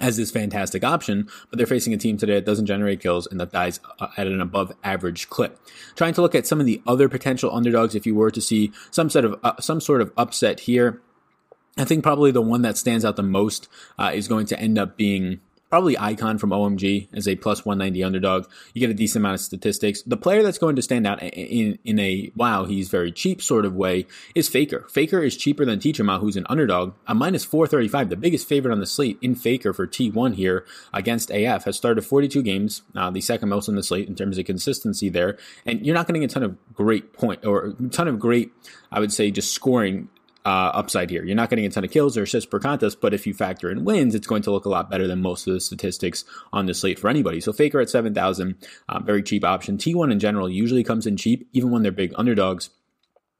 as 0.00 0.16
this 0.16 0.30
fantastic 0.30 0.84
option, 0.84 1.28
but 1.50 1.56
they're 1.56 1.66
facing 1.66 1.94
a 1.94 1.96
team 1.96 2.16
today 2.16 2.34
that 2.34 2.44
doesn't 2.44 2.66
generate 2.66 3.00
kills 3.00 3.26
and 3.26 3.40
that 3.40 3.52
dies 3.52 3.80
uh, 3.98 4.08
at 4.16 4.26
an 4.26 4.40
above 4.40 4.72
average 4.84 5.28
clip. 5.28 5.58
Trying 5.94 6.14
to 6.14 6.22
look 6.22 6.34
at 6.34 6.46
some 6.46 6.60
of 6.60 6.66
the 6.66 6.82
other 6.86 7.08
potential 7.08 7.54
underdogs 7.54 7.94
if 7.94 8.06
you 8.06 8.14
were 8.14 8.30
to 8.30 8.40
see 8.40 8.72
some 8.90 9.10
sort 9.10 9.24
of 9.24 9.40
uh, 9.42 9.60
some 9.60 9.80
sort 9.80 10.00
of 10.00 10.12
upset 10.16 10.60
here. 10.60 11.00
I 11.78 11.84
think 11.84 12.02
probably 12.02 12.30
the 12.30 12.42
one 12.42 12.62
that 12.62 12.78
stands 12.78 13.04
out 13.04 13.16
the 13.16 13.22
most 13.22 13.68
uh, 13.98 14.10
is 14.14 14.28
going 14.28 14.46
to 14.46 14.58
end 14.58 14.78
up 14.78 14.96
being 14.96 15.40
probably 15.70 15.98
Icon 15.98 16.38
from 16.38 16.50
OMG 16.50 17.08
as 17.12 17.26
a 17.26 17.36
plus 17.36 17.64
190 17.64 18.04
underdog. 18.04 18.46
You 18.74 18.80
get 18.80 18.90
a 18.90 18.94
decent 18.94 19.22
amount 19.22 19.34
of 19.34 19.40
statistics. 19.40 20.02
The 20.02 20.16
player 20.16 20.42
that's 20.42 20.58
going 20.58 20.76
to 20.76 20.82
stand 20.82 21.06
out 21.06 21.22
in, 21.22 21.78
in 21.84 21.98
a 21.98 22.30
wow, 22.36 22.64
he's 22.64 22.88
very 22.88 23.12
cheap 23.12 23.42
sort 23.42 23.64
of 23.64 23.74
way 23.74 24.06
is 24.34 24.48
Faker. 24.48 24.86
Faker 24.88 25.22
is 25.22 25.36
cheaper 25.36 25.64
than 25.64 25.78
Teacher 25.78 25.96
Teacherma, 25.96 26.20
who's 26.20 26.36
an 26.36 26.46
underdog. 26.48 26.94
A 27.06 27.14
minus 27.14 27.44
435, 27.44 28.10
the 28.10 28.16
biggest 28.16 28.48
favorite 28.48 28.72
on 28.72 28.80
the 28.80 28.86
slate 28.86 29.18
in 29.20 29.34
Faker 29.34 29.72
for 29.72 29.86
T1 29.86 30.34
here 30.34 30.64
against 30.92 31.30
AF 31.30 31.64
has 31.64 31.76
started 31.76 32.02
42 32.02 32.42
games, 32.42 32.82
uh, 32.94 33.10
the 33.10 33.20
second 33.20 33.48
most 33.48 33.68
on 33.68 33.74
the 33.74 33.82
slate 33.82 34.08
in 34.08 34.14
terms 34.14 34.38
of 34.38 34.44
consistency 34.44 35.08
there. 35.08 35.36
And 35.64 35.84
you're 35.84 35.94
not 35.94 36.06
getting 36.06 36.24
a 36.24 36.28
ton 36.28 36.42
of 36.42 36.56
great 36.74 37.12
point 37.12 37.44
or 37.44 37.66
a 37.66 37.88
ton 37.88 38.08
of 38.08 38.18
great, 38.18 38.52
I 38.90 39.00
would 39.00 39.12
say, 39.12 39.30
just 39.30 39.52
scoring 39.52 40.08
uh, 40.46 40.70
upside 40.72 41.10
here. 41.10 41.24
You're 41.24 41.34
not 41.34 41.50
getting 41.50 41.66
a 41.66 41.70
ton 41.70 41.84
of 41.84 41.90
kills 41.90 42.16
or 42.16 42.22
assists 42.22 42.48
per 42.48 42.60
contest, 42.60 43.00
but 43.00 43.12
if 43.12 43.26
you 43.26 43.34
factor 43.34 43.68
in 43.68 43.84
wins, 43.84 44.14
it's 44.14 44.28
going 44.28 44.42
to 44.42 44.52
look 44.52 44.64
a 44.64 44.68
lot 44.68 44.88
better 44.88 45.08
than 45.08 45.20
most 45.20 45.46
of 45.48 45.52
the 45.52 45.60
statistics 45.60 46.24
on 46.52 46.66
the 46.66 46.74
slate 46.74 47.00
for 47.00 47.08
anybody. 47.08 47.40
So 47.40 47.52
Faker 47.52 47.80
at 47.80 47.90
7,000, 47.90 48.54
uh, 48.88 49.00
very 49.00 49.24
cheap 49.24 49.44
option. 49.44 49.76
T1 49.76 50.12
in 50.12 50.20
general 50.20 50.48
usually 50.48 50.84
comes 50.84 51.04
in 51.04 51.16
cheap, 51.16 51.48
even 51.52 51.72
when 51.72 51.82
they're 51.82 51.90
big 51.90 52.14
underdogs. 52.16 52.70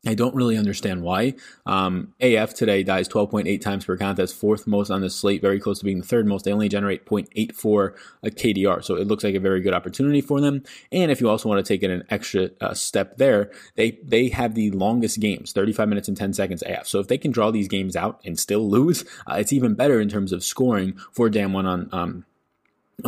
I 0.06 0.14
don't 0.14 0.34
really 0.34 0.56
understand 0.56 1.02
why. 1.02 1.34
Um, 1.64 2.14
AF 2.20 2.54
today 2.54 2.82
dies 2.82 3.08
12.8 3.08 3.60
times 3.60 3.84
per 3.84 3.96
contest, 3.96 4.36
fourth 4.36 4.66
most 4.66 4.90
on 4.90 5.00
the 5.00 5.10
slate, 5.10 5.40
very 5.40 5.58
close 5.58 5.80
to 5.80 5.84
being 5.84 5.98
the 5.98 6.06
third 6.06 6.26
most. 6.26 6.44
They 6.44 6.52
only 6.52 6.68
generate 6.68 7.06
0.84 7.06 7.96
a 8.22 8.30
KDR, 8.30 8.84
so 8.84 8.96
it 8.96 9.08
looks 9.08 9.24
like 9.24 9.34
a 9.34 9.40
very 9.40 9.60
good 9.60 9.74
opportunity 9.74 10.20
for 10.20 10.40
them. 10.40 10.62
And 10.92 11.10
if 11.10 11.20
you 11.20 11.28
also 11.28 11.48
want 11.48 11.64
to 11.64 11.68
take 11.68 11.82
it 11.82 11.90
an 11.90 12.04
extra 12.08 12.50
uh, 12.60 12.74
step 12.74 13.16
there, 13.16 13.50
they 13.74 13.98
they 14.04 14.28
have 14.28 14.54
the 14.54 14.70
longest 14.70 15.18
games, 15.18 15.52
35 15.52 15.88
minutes 15.88 16.08
and 16.08 16.16
10 16.16 16.32
seconds 16.34 16.62
AF. 16.66 16.86
So 16.86 17.00
if 17.00 17.08
they 17.08 17.18
can 17.18 17.32
draw 17.32 17.50
these 17.50 17.68
games 17.68 17.96
out 17.96 18.20
and 18.24 18.38
still 18.38 18.68
lose, 18.68 19.04
uh, 19.28 19.34
it's 19.34 19.52
even 19.52 19.74
better 19.74 20.00
in 20.00 20.08
terms 20.08 20.32
of 20.32 20.44
scoring 20.44 20.96
for 21.12 21.28
Damwon 21.28 21.66
on. 21.66 21.88
Um, 21.92 22.24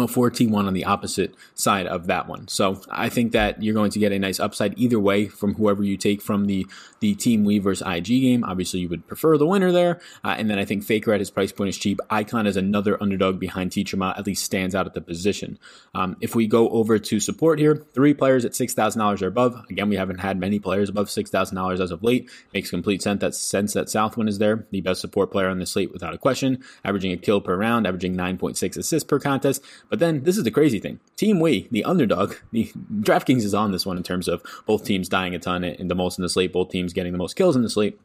for 0.06 0.30
T1 0.30 0.66
on 0.66 0.74
the 0.74 0.84
opposite 0.84 1.34
side 1.54 1.86
of 1.86 2.08
that 2.08 2.28
one. 2.28 2.46
So 2.46 2.82
I 2.90 3.08
think 3.08 3.32
that 3.32 3.62
you're 3.62 3.74
going 3.74 3.90
to 3.92 3.98
get 3.98 4.12
a 4.12 4.18
nice 4.18 4.38
upside 4.38 4.78
either 4.78 5.00
way 5.00 5.28
from 5.28 5.54
whoever 5.54 5.82
you 5.82 5.96
take 5.96 6.20
from 6.20 6.44
the, 6.44 6.66
the 7.00 7.14
Team 7.14 7.42
We 7.42 7.58
versus 7.58 7.86
IG 7.86 8.04
game. 8.04 8.44
Obviously, 8.44 8.80
you 8.80 8.88
would 8.90 9.06
prefer 9.06 9.38
the 9.38 9.46
winner 9.46 9.72
there. 9.72 9.98
Uh, 10.22 10.34
and 10.36 10.50
then 10.50 10.58
I 10.58 10.66
think 10.66 10.84
Faker 10.84 11.14
at 11.14 11.20
his 11.20 11.30
price 11.30 11.52
point 11.52 11.70
is 11.70 11.78
cheap. 11.78 12.00
Icon 12.10 12.46
is 12.46 12.58
another 12.58 13.02
underdog 13.02 13.40
behind 13.40 13.70
Teacherma, 13.70 14.18
at 14.18 14.26
least 14.26 14.44
stands 14.44 14.74
out 14.74 14.84
at 14.84 14.92
the 14.92 15.00
position. 15.00 15.58
Um, 15.94 16.18
if 16.20 16.34
we 16.34 16.46
go 16.46 16.68
over 16.68 16.98
to 16.98 17.18
support 17.18 17.58
here, 17.58 17.86
three 17.94 18.12
players 18.12 18.44
at 18.44 18.52
$6,000 18.52 19.22
or 19.22 19.26
above. 19.26 19.64
Again, 19.70 19.88
we 19.88 19.96
haven't 19.96 20.18
had 20.18 20.38
many 20.38 20.58
players 20.58 20.90
above 20.90 21.06
$6,000 21.06 21.80
as 21.80 21.90
of 21.90 22.02
late. 22.02 22.28
Makes 22.52 22.68
complete 22.68 23.00
sense 23.00 23.22
that, 23.22 23.34
sense 23.34 23.72
that 23.72 23.88
Southwind 23.88 24.28
is 24.28 24.36
there, 24.36 24.66
the 24.70 24.82
best 24.82 25.00
support 25.00 25.32
player 25.32 25.48
on 25.48 25.60
the 25.60 25.66
slate 25.66 25.92
without 25.94 26.12
a 26.12 26.18
question, 26.18 26.62
averaging 26.84 27.12
a 27.12 27.16
kill 27.16 27.40
per 27.40 27.56
round, 27.56 27.86
averaging 27.86 28.14
9.6 28.14 28.76
assists 28.76 29.08
per 29.08 29.18
contest. 29.18 29.64
But 29.88 29.98
then 29.98 30.24
this 30.24 30.36
is 30.36 30.44
the 30.44 30.50
crazy 30.50 30.78
thing. 30.78 31.00
Team 31.16 31.40
We, 31.40 31.68
the 31.70 31.84
underdog, 31.84 32.34
the 32.52 32.70
DraftKings 33.00 33.44
is 33.44 33.54
on 33.54 33.72
this 33.72 33.86
one 33.86 33.96
in 33.96 34.02
terms 34.02 34.28
of 34.28 34.42
both 34.66 34.84
teams 34.84 35.08
dying 35.08 35.34
a 35.34 35.38
ton 35.38 35.64
and 35.64 35.90
the 35.90 35.94
most 35.94 36.18
in 36.18 36.22
the 36.22 36.28
slate, 36.28 36.52
both 36.52 36.70
teams 36.70 36.92
getting 36.92 37.12
the 37.12 37.18
most 37.18 37.34
kills 37.34 37.56
in 37.56 37.62
the 37.62 37.70
slate. 37.70 37.98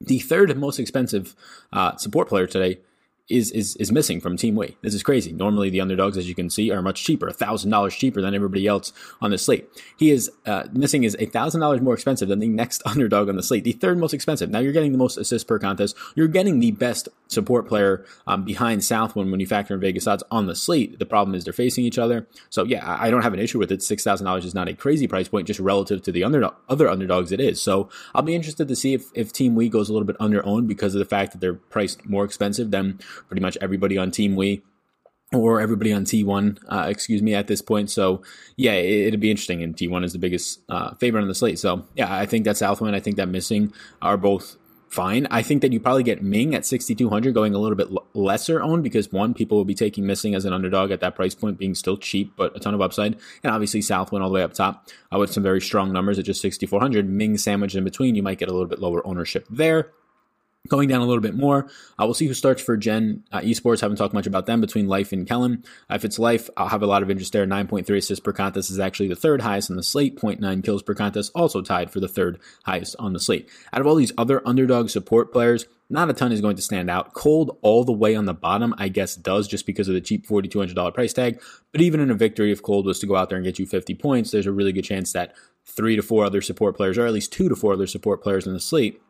The 0.00 0.18
third 0.18 0.56
most 0.56 0.78
expensive 0.78 1.36
uh, 1.72 1.96
support 1.96 2.28
player 2.28 2.46
today 2.46 2.80
is 3.30 3.50
is 3.52 3.76
is 3.76 3.92
missing 3.92 4.20
from 4.20 4.36
Team 4.36 4.56
We. 4.56 4.76
This 4.82 4.94
is 4.94 5.02
crazy. 5.02 5.32
Normally, 5.32 5.70
the 5.70 5.80
underdogs, 5.80 6.16
as 6.16 6.28
you 6.28 6.34
can 6.34 6.50
see, 6.50 6.70
are 6.70 6.82
much 6.82 7.02
cheaper, 7.04 7.30
thousand 7.30 7.70
dollars 7.70 7.94
cheaper 7.94 8.20
than 8.20 8.34
everybody 8.34 8.66
else 8.66 8.92
on 9.20 9.30
the 9.30 9.38
slate. 9.38 9.68
He 9.96 10.10
is 10.10 10.30
uh, 10.46 10.64
missing 10.72 11.04
is 11.04 11.16
thousand 11.32 11.60
dollars 11.60 11.80
more 11.80 11.94
expensive 11.94 12.28
than 12.28 12.40
the 12.40 12.48
next 12.48 12.82
underdog 12.86 13.28
on 13.28 13.36
the 13.36 13.42
slate, 13.42 13.64
the 13.64 13.72
third 13.72 13.98
most 13.98 14.14
expensive. 14.14 14.50
Now 14.50 14.58
you're 14.58 14.72
getting 14.72 14.92
the 14.92 14.98
most 14.98 15.16
assists 15.16 15.44
per 15.44 15.58
contest. 15.58 15.96
You're 16.14 16.28
getting 16.28 16.60
the 16.60 16.72
best 16.72 17.08
support 17.28 17.68
player 17.68 18.04
um, 18.26 18.44
behind 18.44 18.82
Southwind 18.84 19.30
when 19.30 19.40
you 19.40 19.46
factor 19.46 19.74
in 19.74 19.80
Vegas 19.80 20.06
odds 20.06 20.24
on 20.30 20.46
the 20.46 20.54
slate. 20.54 20.98
The 20.98 21.06
problem 21.06 21.34
is 21.34 21.44
they're 21.44 21.52
facing 21.52 21.84
each 21.84 21.98
other. 21.98 22.26
So 22.50 22.64
yeah, 22.64 22.96
I 23.00 23.10
don't 23.10 23.22
have 23.22 23.34
an 23.34 23.40
issue 23.40 23.58
with 23.58 23.70
it. 23.70 23.82
Six 23.82 24.02
thousand 24.02 24.26
dollars 24.26 24.44
is 24.44 24.54
not 24.54 24.68
a 24.68 24.74
crazy 24.74 25.06
price 25.06 25.28
point, 25.28 25.46
just 25.46 25.60
relative 25.60 26.02
to 26.02 26.12
the 26.12 26.24
under, 26.24 26.50
other 26.68 26.88
underdogs. 26.88 27.32
It 27.32 27.40
is. 27.40 27.60
So 27.60 27.88
I'll 28.14 28.22
be 28.22 28.34
interested 28.34 28.68
to 28.68 28.76
see 28.76 28.94
if 28.94 29.10
if 29.14 29.32
Team 29.32 29.54
We 29.54 29.68
goes 29.68 29.88
a 29.88 29.92
little 29.92 30.06
bit 30.06 30.16
under 30.18 30.44
owned 30.44 30.68
because 30.68 30.94
of 30.94 30.98
the 30.98 31.04
fact 31.04 31.32
that 31.32 31.40
they're 31.40 31.54
priced 31.54 32.06
more 32.06 32.24
expensive 32.24 32.70
than 32.70 32.98
pretty 33.28 33.42
much 33.42 33.56
everybody 33.60 33.96
on 33.98 34.10
Team 34.10 34.36
We 34.36 34.62
or 35.32 35.60
everybody 35.60 35.92
on 35.92 36.04
T1, 36.04 36.58
uh, 36.68 36.86
excuse 36.88 37.22
me, 37.22 37.34
at 37.34 37.46
this 37.46 37.62
point. 37.62 37.88
So, 37.90 38.22
yeah, 38.56 38.72
it, 38.72 39.12
will 39.12 39.20
be 39.20 39.30
interesting. 39.30 39.62
And 39.62 39.76
T1 39.76 40.04
is 40.04 40.12
the 40.12 40.18
biggest 40.18 40.60
uh, 40.68 40.94
favorite 40.94 41.22
on 41.22 41.28
the 41.28 41.34
slate. 41.34 41.58
So, 41.58 41.86
yeah, 41.94 42.12
I 42.12 42.26
think 42.26 42.44
that 42.46 42.56
Southwind, 42.56 42.96
I 42.96 43.00
think 43.00 43.16
that 43.16 43.28
Missing 43.28 43.72
are 44.02 44.16
both 44.16 44.56
fine. 44.88 45.28
I 45.30 45.42
think 45.42 45.62
that 45.62 45.72
you 45.72 45.78
probably 45.78 46.02
get 46.02 46.20
Ming 46.20 46.52
at 46.52 46.66
6,200 46.66 47.32
going 47.32 47.54
a 47.54 47.58
little 47.58 47.76
bit 47.76 47.88
l- 47.92 48.04
lesser 48.12 48.60
owned 48.60 48.82
because 48.82 49.12
one, 49.12 49.34
people 49.34 49.56
will 49.56 49.64
be 49.64 49.74
taking 49.74 50.04
Missing 50.04 50.34
as 50.34 50.44
an 50.44 50.52
underdog 50.52 50.90
at 50.90 50.98
that 51.00 51.14
price 51.14 51.34
point, 51.34 51.58
being 51.58 51.76
still 51.76 51.96
cheap, 51.96 52.32
but 52.36 52.56
a 52.56 52.58
ton 52.58 52.74
of 52.74 52.80
upside. 52.80 53.16
And 53.44 53.52
obviously, 53.52 53.82
Southwind 53.82 54.24
all 54.24 54.30
the 54.30 54.34
way 54.34 54.42
up 54.42 54.52
top 54.52 54.88
uh, 55.14 55.18
with 55.18 55.32
some 55.32 55.44
very 55.44 55.60
strong 55.60 55.92
numbers 55.92 56.18
at 56.18 56.24
just 56.24 56.42
6,400. 56.42 57.08
Ming 57.08 57.38
sandwiched 57.38 57.76
in 57.76 57.84
between, 57.84 58.16
you 58.16 58.22
might 58.24 58.38
get 58.38 58.48
a 58.48 58.52
little 58.52 58.66
bit 58.66 58.80
lower 58.80 59.06
ownership 59.06 59.46
there. 59.48 59.92
Going 60.68 60.90
down 60.90 61.00
a 61.00 61.06
little 61.06 61.22
bit 61.22 61.34
more, 61.34 61.70
uh, 61.98 62.04
we'll 62.04 62.12
see 62.12 62.26
who 62.26 62.34
starts 62.34 62.60
for 62.60 62.76
Gen 62.76 63.24
uh, 63.32 63.40
Esports. 63.40 63.80
Haven't 63.80 63.96
talked 63.96 64.12
much 64.12 64.26
about 64.26 64.44
them 64.44 64.60
between 64.60 64.88
Life 64.88 65.10
and 65.10 65.26
Kellin. 65.26 65.64
Uh, 65.90 65.94
if 65.94 66.04
it's 66.04 66.18
Life, 66.18 66.50
I'll 66.54 66.68
have 66.68 66.82
a 66.82 66.86
lot 66.86 67.02
of 67.02 67.10
interest 67.10 67.32
there. 67.32 67.46
9.3 67.46 67.88
assists 67.96 68.22
per 68.22 68.34
contest 68.34 68.70
is 68.70 68.78
actually 68.78 69.08
the 69.08 69.16
third 69.16 69.40
highest 69.40 69.70
on 69.70 69.76
the 69.76 69.82
slate. 69.82 70.16
0.9 70.16 70.62
kills 70.62 70.82
per 70.82 70.94
contest, 70.94 71.32
also 71.34 71.62
tied 71.62 71.90
for 71.90 71.98
the 71.98 72.08
third 72.08 72.38
highest 72.64 72.94
on 72.98 73.14
the 73.14 73.18
slate. 73.18 73.48
Out 73.72 73.80
of 73.80 73.86
all 73.86 73.94
these 73.94 74.12
other 74.18 74.46
underdog 74.46 74.90
support 74.90 75.32
players, 75.32 75.66
not 75.88 76.10
a 76.10 76.12
ton 76.12 76.30
is 76.30 76.42
going 76.42 76.56
to 76.56 76.62
stand 76.62 76.90
out. 76.90 77.14
Cold 77.14 77.58
all 77.62 77.82
the 77.82 77.90
way 77.90 78.14
on 78.14 78.26
the 78.26 78.34
bottom, 78.34 78.74
I 78.76 78.88
guess, 78.88 79.16
does 79.16 79.48
just 79.48 79.64
because 79.64 79.88
of 79.88 79.94
the 79.94 80.00
cheap 80.02 80.28
$4,200 80.28 80.92
price 80.92 81.14
tag. 81.14 81.40
But 81.72 81.80
even 81.80 82.00
in 82.00 82.10
a 82.10 82.14
victory, 82.14 82.52
if 82.52 82.62
Cold 82.62 82.84
was 82.84 83.00
to 83.00 83.06
go 83.06 83.16
out 83.16 83.30
there 83.30 83.38
and 83.38 83.44
get 83.46 83.58
you 83.58 83.66
50 83.66 83.94
points, 83.94 84.30
there's 84.30 84.46
a 84.46 84.52
really 84.52 84.72
good 84.72 84.84
chance 84.84 85.12
that 85.14 85.34
three 85.64 85.96
to 85.96 86.02
four 86.02 86.24
other 86.24 86.42
support 86.42 86.76
players, 86.76 86.98
or 86.98 87.06
at 87.06 87.14
least 87.14 87.32
two 87.32 87.48
to 87.48 87.56
four 87.56 87.72
other 87.72 87.86
support 87.86 88.22
players 88.22 88.46
in 88.46 88.52
the 88.52 88.60
slate, 88.60 89.00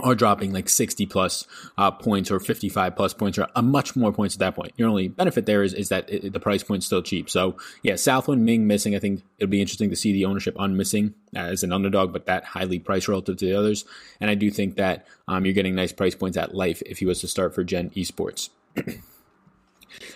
are 0.00 0.14
dropping 0.14 0.52
like 0.52 0.68
60 0.68 1.06
plus 1.06 1.46
uh, 1.76 1.90
points 1.90 2.30
or 2.30 2.40
55 2.40 2.96
plus 2.96 3.14
points 3.14 3.38
or 3.38 3.48
a 3.54 3.62
much 3.62 3.96
more 3.96 4.12
points 4.12 4.34
at 4.34 4.40
that 4.40 4.54
point. 4.54 4.72
Your 4.76 4.88
only 4.88 5.08
benefit 5.08 5.46
there 5.46 5.62
is, 5.62 5.74
is 5.74 5.88
that 5.88 6.08
it, 6.10 6.32
the 6.32 6.40
price 6.40 6.62
point's 6.62 6.86
still 6.86 7.02
cheap. 7.02 7.28
So 7.30 7.56
yeah, 7.82 7.96
Southwind 7.96 8.44
Ming 8.44 8.66
missing. 8.66 8.94
I 8.94 8.98
think 8.98 9.22
it'll 9.38 9.50
be 9.50 9.60
interesting 9.60 9.90
to 9.90 9.96
see 9.96 10.12
the 10.12 10.24
ownership 10.24 10.58
on 10.58 10.76
missing 10.76 11.14
as 11.34 11.62
an 11.62 11.72
underdog, 11.72 12.12
but 12.12 12.26
that 12.26 12.44
highly 12.44 12.78
priced 12.78 13.08
relative 13.08 13.36
to 13.38 13.46
the 13.46 13.54
others. 13.54 13.84
And 14.20 14.30
I 14.30 14.34
do 14.34 14.50
think 14.50 14.76
that 14.76 15.06
um, 15.26 15.44
you're 15.44 15.54
getting 15.54 15.74
nice 15.74 15.92
price 15.92 16.14
points 16.14 16.36
at 16.36 16.54
life 16.54 16.82
if 16.86 16.98
he 16.98 17.06
was 17.06 17.20
to 17.20 17.28
start 17.28 17.54
for 17.54 17.64
Gen 17.64 17.90
Esports. 17.90 18.50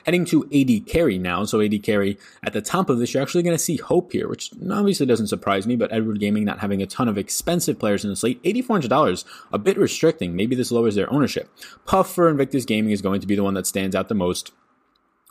Heading 0.04 0.24
to 0.26 0.44
AD 0.52 0.86
carry 0.86 1.18
now. 1.18 1.44
So 1.44 1.60
AD 1.60 1.82
carry 1.82 2.18
at 2.42 2.52
the 2.52 2.62
top 2.62 2.90
of 2.90 2.98
this, 2.98 3.14
you're 3.14 3.22
actually 3.22 3.42
going 3.42 3.56
to 3.56 3.62
see 3.62 3.76
Hope 3.76 4.12
here, 4.12 4.28
which 4.28 4.50
obviously 4.70 5.06
doesn't 5.06 5.28
surprise 5.28 5.66
me, 5.66 5.76
but 5.76 5.92
Edward 5.92 6.20
Gaming 6.20 6.44
not 6.44 6.60
having 6.60 6.82
a 6.82 6.86
ton 6.86 7.08
of 7.08 7.18
expensive 7.18 7.78
players 7.78 8.04
in 8.04 8.10
the 8.10 8.16
slate, 8.16 8.42
$8,400, 8.42 9.24
a 9.52 9.58
bit 9.58 9.78
restricting. 9.78 10.36
Maybe 10.36 10.54
this 10.54 10.72
lowers 10.72 10.94
their 10.94 11.12
ownership. 11.12 11.50
Puff 11.86 12.14
for 12.14 12.28
Invictus 12.28 12.64
Gaming 12.64 12.92
is 12.92 13.02
going 13.02 13.20
to 13.20 13.26
be 13.26 13.36
the 13.36 13.44
one 13.44 13.54
that 13.54 13.66
stands 13.66 13.96
out 13.96 14.08
the 14.08 14.14
most. 14.14 14.52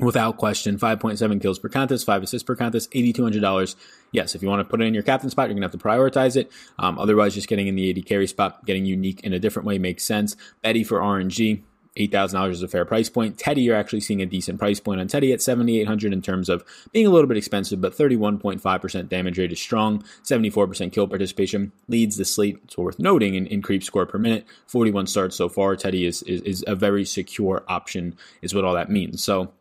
Without 0.02 0.38
question, 0.38 0.80
5.7 0.80 1.40
kills 1.40 1.60
per 1.60 1.70
contest, 1.70 2.08
5 2.08 2.24
assists 2.24 2.44
per 2.44 2.56
contest, 2.56 2.92
$8,200. 2.92 3.76
Yes, 4.12 4.34
if 4.34 4.42
you 4.42 4.50
want 4.50 4.60
to 4.60 4.64
put 4.64 4.82
it 4.82 4.86
in 4.86 4.96
your 4.96 5.04
captain 5.04 5.30
spot, 5.30 5.44
you're 5.44 5.54
going 5.54 5.62
to 5.62 5.68
have 5.68 5.72
to 5.72 5.78
prioritize 5.78 6.36
it. 6.36 6.52
Um, 6.80 6.98
otherwise, 6.98 7.36
just 7.36 7.48
getting 7.48 7.68
in 7.68 7.76
the 7.76 7.92
AD 7.92 8.04
carry 8.08 8.26
spot, 8.26 8.66
getting 8.66 8.86
unique 8.86 9.22
in 9.24 9.32
a 9.32 9.38
different 9.38 9.68
way 9.68 9.78
makes 9.78 10.04
sense. 10.04 10.36
Betty 10.64 10.84
for 10.84 11.00
RNG, 11.00 11.62
$8,000 11.98 12.52
is 12.52 12.64
a 12.64 12.68
fair 12.68 12.86
price 12.86 13.10
point. 13.10 13.38
Teddy, 13.38 13.62
you're 13.62 13.76
actually 13.76 14.00
seeing 14.00 14.22
a 14.22 14.26
decent 14.26 14.60
price 14.60 14.80
point 14.80 15.02
on 15.02 15.08
Teddy 15.08 15.34
at 15.34 15.42
7,800 15.42 16.14
in 16.14 16.22
terms 16.22 16.48
of 16.48 16.64
being 16.92 17.06
a 17.06 17.10
little 17.10 17.28
bit 17.28 17.38
expensive, 17.38 17.82
but 17.82 17.94
31.5% 17.94 19.10
damage 19.10 19.38
rate 19.38 19.52
is 19.52 19.60
strong. 19.60 20.04
74% 20.24 20.94
kill 20.94 21.08
participation 21.08 21.72
leads 21.90 22.18
the 22.18 22.26
slate. 22.26 22.60
It's 22.64 22.78
worth 22.78 23.00
noting 23.00 23.36
in, 23.36 23.46
in 23.48 23.62
creep 23.62 23.84
score 23.84 24.06
per 24.06 24.18
minute. 24.18 24.46
41 24.68 25.08
starts 25.08 25.36
so 25.36 25.50
far. 25.50 25.76
Teddy 25.76 26.06
is, 26.06 26.24
is, 26.24 26.42
is 26.42 26.64
a 26.66 26.76
very 26.76 27.04
secure 27.04 27.64
option, 27.68 28.16
is 28.42 28.56
what 28.56 28.64
all 28.64 28.76
that 28.76 28.90
means. 28.90 29.22
So 29.24 29.52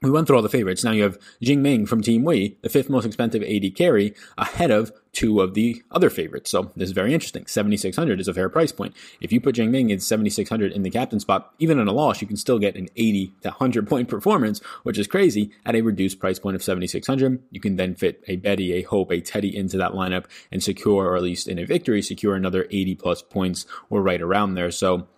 we 0.00 0.10
went 0.10 0.26
through 0.26 0.36
all 0.36 0.42
the 0.42 0.48
favorites. 0.48 0.84
Now 0.84 0.92
you 0.92 1.02
have 1.02 1.18
Jiumeng 1.42 1.88
from 1.88 2.02
Team 2.02 2.22
We, 2.22 2.56
the 2.62 2.68
fifth 2.68 2.88
most 2.88 3.04
expensive 3.04 3.42
AD 3.42 3.74
carry, 3.74 4.14
ahead 4.36 4.70
of 4.70 4.92
two 5.12 5.40
of 5.40 5.54
the 5.54 5.82
other 5.90 6.10
favorites. 6.10 6.50
So 6.50 6.70
this 6.76 6.88
is 6.88 6.92
very 6.92 7.12
interesting. 7.12 7.46
7,600 7.46 8.20
is 8.20 8.28
a 8.28 8.34
fair 8.34 8.48
price 8.48 8.70
point. 8.70 8.94
If 9.20 9.32
you 9.32 9.40
put 9.40 9.56
Jiumeng 9.56 9.90
in 9.90 9.98
7,600 9.98 10.70
in 10.70 10.82
the 10.82 10.90
captain 10.90 11.18
spot, 11.18 11.52
even 11.58 11.80
in 11.80 11.88
a 11.88 11.92
loss, 11.92 12.20
you 12.20 12.28
can 12.28 12.36
still 12.36 12.60
get 12.60 12.76
an 12.76 12.88
80 12.94 13.32
to 13.42 13.48
100 13.48 13.88
point 13.88 14.08
performance, 14.08 14.60
which 14.84 14.98
is 14.98 15.08
crazy 15.08 15.50
at 15.66 15.74
a 15.74 15.80
reduced 15.80 16.20
price 16.20 16.38
point 16.38 16.54
of 16.54 16.62
7,600. 16.62 17.42
You 17.50 17.60
can 17.60 17.76
then 17.76 17.96
fit 17.96 18.22
a 18.28 18.36
Betty, 18.36 18.74
a 18.74 18.82
Hope, 18.82 19.10
a 19.10 19.20
Teddy 19.20 19.56
into 19.56 19.78
that 19.78 19.92
lineup 19.92 20.26
and 20.52 20.62
secure, 20.62 21.06
or 21.06 21.16
at 21.16 21.22
least 21.22 21.48
in 21.48 21.58
a 21.58 21.64
victory, 21.64 22.02
secure 22.02 22.36
another 22.36 22.68
80 22.70 22.94
plus 22.94 23.22
points 23.22 23.66
or 23.90 24.00
right 24.00 24.22
around 24.22 24.54
there. 24.54 24.70
So 24.70 25.08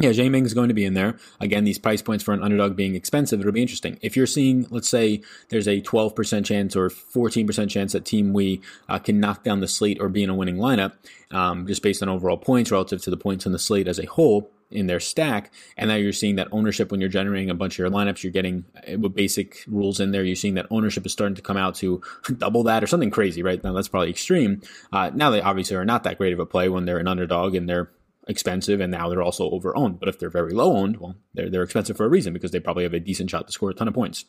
yeah, 0.00 0.28
Ming 0.28 0.46
is 0.46 0.54
going 0.54 0.68
to 0.68 0.74
be 0.74 0.84
in 0.84 0.94
there. 0.94 1.16
Again, 1.40 1.64
these 1.64 1.78
price 1.78 2.02
points 2.02 2.24
for 2.24 2.32
an 2.32 2.42
underdog 2.42 2.74
being 2.74 2.94
expensive, 2.94 3.40
it'll 3.40 3.52
be 3.52 3.62
interesting. 3.62 3.98
If 4.00 4.16
you're 4.16 4.26
seeing, 4.26 4.66
let's 4.70 4.88
say, 4.88 5.22
there's 5.50 5.68
a 5.68 5.80
12% 5.82 6.44
chance 6.44 6.74
or 6.74 6.88
14% 6.88 7.70
chance 7.70 7.92
that 7.92 8.04
Team 8.04 8.32
We 8.32 8.62
uh, 8.88 8.98
can 8.98 9.20
knock 9.20 9.44
down 9.44 9.60
the 9.60 9.68
slate 9.68 9.98
or 10.00 10.08
be 10.08 10.22
in 10.22 10.30
a 10.30 10.34
winning 10.34 10.56
lineup, 10.56 10.92
um, 11.30 11.66
just 11.66 11.82
based 11.82 12.02
on 12.02 12.08
overall 12.08 12.38
points 12.38 12.70
relative 12.70 13.02
to 13.02 13.10
the 13.10 13.16
points 13.16 13.46
on 13.46 13.52
the 13.52 13.58
slate 13.58 13.88
as 13.88 13.98
a 13.98 14.06
whole 14.06 14.50
in 14.70 14.86
their 14.86 15.00
stack, 15.00 15.52
and 15.76 15.88
now 15.88 15.96
you're 15.96 16.12
seeing 16.12 16.36
that 16.36 16.48
ownership 16.52 16.90
when 16.90 17.00
you're 17.00 17.10
generating 17.10 17.50
a 17.50 17.54
bunch 17.54 17.74
of 17.74 17.78
your 17.78 17.90
lineups, 17.90 18.22
you're 18.22 18.32
getting 18.32 18.64
uh, 18.76 18.98
with 18.98 19.14
basic 19.14 19.64
rules 19.66 20.00
in 20.00 20.12
there. 20.12 20.22
You're 20.22 20.36
seeing 20.36 20.54
that 20.54 20.66
ownership 20.70 21.04
is 21.04 21.12
starting 21.12 21.34
to 21.34 21.42
come 21.42 21.56
out 21.56 21.74
to 21.76 22.00
double 22.38 22.62
that 22.64 22.82
or 22.82 22.86
something 22.86 23.10
crazy, 23.10 23.42
right? 23.42 23.62
Now 23.62 23.72
that's 23.72 23.88
probably 23.88 24.10
extreme. 24.10 24.62
Uh, 24.92 25.10
now 25.12 25.30
they 25.30 25.40
obviously 25.40 25.76
are 25.76 25.84
not 25.84 26.04
that 26.04 26.18
great 26.18 26.32
of 26.32 26.38
a 26.38 26.46
play 26.46 26.68
when 26.68 26.84
they're 26.84 26.98
an 26.98 27.08
underdog 27.08 27.54
and 27.54 27.68
they're 27.68 27.90
expensive 28.28 28.80
and 28.80 28.92
now 28.92 29.08
they're 29.08 29.22
also 29.22 29.50
over 29.50 29.76
owned. 29.76 29.98
But 30.00 30.08
if 30.08 30.18
they're 30.18 30.30
very 30.30 30.52
low 30.52 30.76
owned, 30.76 30.98
well, 30.98 31.16
they're, 31.34 31.50
they're 31.50 31.62
expensive 31.62 31.96
for 31.96 32.06
a 32.06 32.08
reason 32.08 32.32
because 32.32 32.50
they 32.50 32.60
probably 32.60 32.84
have 32.84 32.94
a 32.94 33.00
decent 33.00 33.30
shot 33.30 33.46
to 33.46 33.52
score 33.52 33.70
a 33.70 33.74
ton 33.74 33.88
of 33.88 33.94
points. 33.94 34.24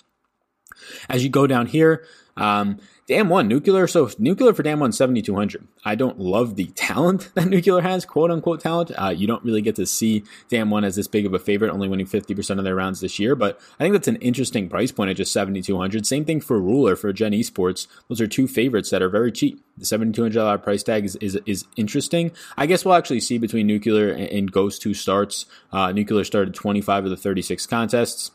As 1.09 1.23
you 1.23 1.29
go 1.29 1.47
down 1.47 1.67
here, 1.67 2.05
um, 2.38 2.79
Damwon 3.11 3.47
nuclear. 3.47 3.88
So 3.88 4.09
nuclear 4.19 4.53
for 4.53 4.63
Damwon 4.63 4.93
seventy 4.93 5.21
two 5.21 5.35
hundred. 5.35 5.67
I 5.83 5.95
don't 5.95 6.17
love 6.17 6.55
the 6.55 6.67
talent 6.67 7.29
that 7.35 7.47
nuclear 7.47 7.81
has, 7.81 8.05
quote 8.05 8.31
unquote 8.31 8.61
talent. 8.61 8.91
Uh, 8.97 9.09
you 9.09 9.27
don't 9.27 9.43
really 9.43 9.61
get 9.61 9.75
to 9.75 9.85
see 9.85 10.23
Damwon 10.50 10.85
as 10.85 10.95
this 10.95 11.07
big 11.07 11.25
of 11.25 11.33
a 11.33 11.39
favorite, 11.39 11.71
only 11.71 11.89
winning 11.89 12.05
fifty 12.05 12.33
percent 12.33 12.59
of 12.59 12.63
their 12.63 12.75
rounds 12.75 13.01
this 13.01 13.19
year. 13.19 13.35
But 13.35 13.59
I 13.79 13.83
think 13.83 13.93
that's 13.93 14.07
an 14.07 14.15
interesting 14.17 14.69
price 14.69 14.93
point 14.93 15.09
at 15.09 15.17
just 15.17 15.33
seventy 15.33 15.61
two 15.61 15.77
hundred. 15.77 16.07
Same 16.07 16.23
thing 16.23 16.39
for 16.39 16.59
Ruler 16.59 16.95
for 16.95 17.11
Gen 17.11 17.33
Esports. 17.33 17.88
Those 18.07 18.21
are 18.21 18.27
two 18.27 18.47
favorites 18.47 18.91
that 18.91 19.01
are 19.01 19.09
very 19.09 19.31
cheap. 19.31 19.61
The 19.77 19.85
seventy 19.85 20.13
two 20.13 20.21
hundred 20.21 20.35
dollar 20.35 20.57
price 20.57 20.83
tag 20.83 21.03
is, 21.03 21.17
is 21.17 21.38
is 21.45 21.65
interesting. 21.75 22.31
I 22.55 22.65
guess 22.65 22.85
we'll 22.85 22.95
actually 22.95 23.19
see 23.19 23.38
between 23.38 23.67
nuclear 23.67 24.11
and, 24.11 24.29
and 24.29 24.51
Ghost 24.51 24.83
who 24.83 24.93
starts. 24.93 25.45
Uh, 25.73 25.91
nuclear 25.91 26.23
started 26.23 26.53
twenty 26.53 26.81
five 26.81 27.03
of 27.03 27.09
the 27.09 27.17
thirty 27.17 27.41
six 27.41 27.65
contests 27.65 28.31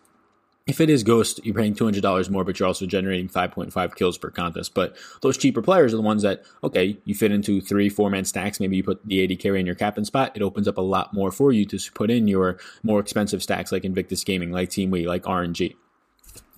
if 0.67 0.81
it 0.81 0.91
is 0.91 1.05
Ghost, 1.05 1.41
you're 1.45 1.55
paying 1.55 1.75
$200 1.75 2.29
more, 2.29 2.45
but 2.45 2.59
you're 2.59 2.67
also 2.67 2.87
generating 2.87 3.29
5.5 3.29 3.95
kills 3.95 4.19
per 4.19 4.31
contest. 4.31 4.75
But 4.75 4.97
those 5.23 5.39
cheaper 5.39 5.63
players 5.63 5.95
are 5.95 5.97
the 5.97 6.03
ones 6.03 6.23
that, 6.23 6.43
okay, 6.65 6.99
you 7.05 7.15
fit 7.15 7.31
into 7.31 7.61
three, 7.61 7.89
four 7.89 8.11
man 8.11 8.25
stacks. 8.25 8.59
Maybe 8.59 8.77
you 8.77 8.83
put 8.83 9.07
the 9.07 9.23
AD 9.23 9.39
carry 9.39 9.61
in 9.61 9.67
your 9.67 9.77
captain 9.77 10.05
spot. 10.05 10.33
It 10.35 10.43
opens 10.43 10.67
up 10.67 10.77
a 10.77 10.83
lot 10.83 11.15
more 11.15 11.31
for 11.31 11.53
you 11.53 11.67
to 11.67 11.79
put 11.93 12.11
in 12.11 12.27
your 12.27 12.59
more 12.83 12.99
expensive 12.99 13.43
stacks 13.43 13.71
like 13.71 13.85
Invictus 13.85 14.25
Gaming, 14.25 14.51
like 14.51 14.71
Team 14.71 14.91
We, 14.91 15.07
like 15.07 15.23
RNG. 15.23 15.77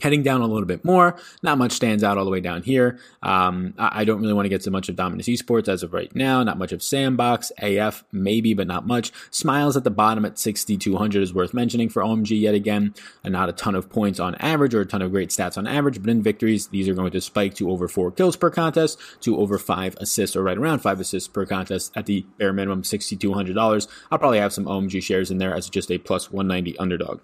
Heading 0.00 0.22
down 0.22 0.40
a 0.40 0.46
little 0.46 0.66
bit 0.66 0.84
more, 0.84 1.16
not 1.42 1.58
much 1.58 1.72
stands 1.72 2.04
out 2.04 2.18
all 2.18 2.24
the 2.24 2.30
way 2.30 2.40
down 2.40 2.62
here. 2.62 2.98
Um, 3.22 3.74
I, 3.78 4.00
I, 4.00 4.04
don't 4.04 4.20
really 4.20 4.32
want 4.32 4.44
to 4.44 4.50
get 4.50 4.60
to 4.62 4.70
much 4.70 4.88
of 4.88 4.94
Dominus 4.94 5.28
Esports 5.28 5.68
as 5.68 5.82
of 5.82 5.92
right 5.92 6.14
now. 6.14 6.42
Not 6.44 6.56
much 6.56 6.72
of 6.72 6.82
Sandbox, 6.82 7.50
AF, 7.58 8.04
maybe, 8.12 8.54
but 8.54 8.68
not 8.68 8.86
much. 8.86 9.12
Smlz 9.30 9.76
at 9.76 9.84
the 9.84 9.90
bottom 9.90 10.24
at 10.24 10.38
6,200 10.38 11.22
is 11.22 11.34
worth 11.34 11.52
mentioning 11.52 11.88
for 11.88 12.02
OMG 12.02 12.40
yet 12.40 12.54
again. 12.54 12.94
And 13.24 13.32
not 13.32 13.48
a 13.48 13.52
ton 13.52 13.74
of 13.74 13.90
points 13.90 14.20
on 14.20 14.36
average 14.36 14.74
or 14.74 14.82
a 14.82 14.86
ton 14.86 15.02
of 15.02 15.10
great 15.10 15.30
stats 15.30 15.58
on 15.58 15.66
average, 15.66 16.00
but 16.00 16.10
in 16.10 16.22
victories, 16.22 16.68
these 16.68 16.88
are 16.88 16.94
going 16.94 17.10
to 17.10 17.20
spike 17.20 17.54
to 17.54 17.70
over 17.70 17.88
four 17.88 18.12
kills 18.12 18.36
per 18.36 18.50
contest, 18.50 18.98
to 19.22 19.38
over 19.38 19.58
five 19.58 19.96
assists 19.96 20.36
or 20.36 20.42
right 20.42 20.58
around 20.58 20.78
five 20.78 21.00
assists 21.00 21.28
per 21.28 21.44
contest 21.44 21.92
at 21.96 22.06
the 22.06 22.24
bare 22.38 22.52
minimum 22.52 22.82
$6,200. 22.82 23.88
I'll 24.10 24.18
probably 24.18 24.38
have 24.38 24.52
some 24.52 24.64
OMG 24.64 25.02
shares 25.02 25.30
in 25.30 25.38
there 25.38 25.54
as 25.54 25.68
just 25.68 25.90
a 25.90 25.98
plus 25.98 26.30
190 26.30 26.78
underdog. 26.78 27.20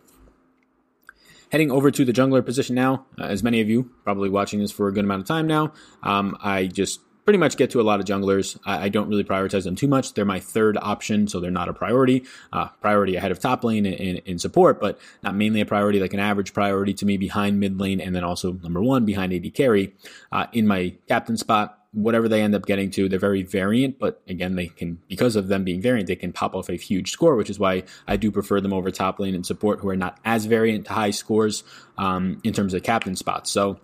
Heading 1.54 1.70
over 1.70 1.92
to 1.92 2.04
the 2.04 2.12
jungler 2.12 2.44
position 2.44 2.75
now, 2.75 3.06
uh, 3.16 3.26
as 3.26 3.44
many 3.44 3.61
of 3.61 3.68
you 3.68 3.88
probably 4.02 4.28
watching 4.28 4.58
this 4.58 4.73
for 4.73 4.88
a 4.88 4.92
good 4.92 5.04
amount 5.04 5.20
of 5.20 5.28
time 5.28 5.46
now, 5.46 5.73
um, 6.02 6.37
I 6.42 6.66
just 6.66 6.99
pretty 7.25 7.38
much 7.38 7.56
get 7.56 7.70
to 7.70 7.80
a 7.80 7.87
lot 7.87 8.00
of 8.00 8.06
junglers. 8.06 8.58
I, 8.66 8.87
I, 8.87 8.88
don't 8.88 9.08
really 9.08 9.23
prioritize 9.23 9.62
them 9.62 9.76
too 9.76 9.87
much. 9.87 10.14
They're 10.14 10.25
my 10.25 10.40
third 10.40 10.76
option, 10.82 11.28
so 11.28 11.38
they're 11.38 11.52
not 11.52 11.68
a 11.68 11.73
priority. 11.73 12.25
Uh, 12.52 12.70
priority 12.80 13.14
ahead 13.14 13.30
of 13.30 13.38
top 13.38 13.62
lane 13.62 13.87
in, 13.87 14.16
in, 14.16 14.40
support, 14.40 14.80
but 14.80 14.99
not 15.23 15.37
mainly 15.37 15.61
a 15.61 15.64
priority, 15.64 16.00
like 16.00 16.12
an 16.12 16.18
average 16.18 16.52
priority 16.52 16.92
to 16.94 17.06
me 17.06 17.16
behind 17.18 17.61
mid 17.61 17.78
lane, 17.78 18.00
and 18.00 18.16
then 18.16 18.25
also 18.25 18.54
number 18.54 18.82
one 18.82 19.04
behind 19.04 19.32
AD 19.32 19.54
carry. 19.54 19.94
Uh, 20.32 20.49
in 20.52 20.66
my 20.66 20.92
captain 21.06 21.37
spot, 21.37 21.84
whatever 21.95 22.29
they 22.29 22.43
end 22.43 22.55
up 22.55 22.67
getting 22.67 22.91
to, 22.91 23.09
they're 23.09 23.19
very 23.19 23.43
variant, 23.43 23.99
but 23.99 24.21
again, 24.29 24.57
they 24.57 24.67
can, 24.67 24.99
because 25.09 25.37
of 25.37 25.49
them 25.49 25.65
being 25.65 25.81
variant, 25.81 26.09
they 26.09 26.17
can 26.17 26.33
pop 26.33 26.55
off 26.55 26.69
a 26.69 26.75
huge 26.75 27.11
score, 27.11 27.37
which 27.37 27.49
is 27.49 27.59
why 27.59 27.85
I 28.07 28.17
do 28.17 28.31
prefer 28.31 28.61
them 28.61 28.73
over 28.73 28.91
top 28.91 29.21
lane 29.21 29.35
and 29.35 29.47
support 29.47 29.81
who 29.81 29.89
are 29.89 29.97
not 29.97 30.19
as 30.25 30.47
variant 30.47 30.87
to 30.87 30.93
high 30.93 31.13
scores 31.13 31.63
um, 31.97 32.41
in 32.45 32.53
terms 32.53 32.75
of 32.75 32.83
captain 32.83 33.17
spots. 33.17 33.51
So 33.51 33.79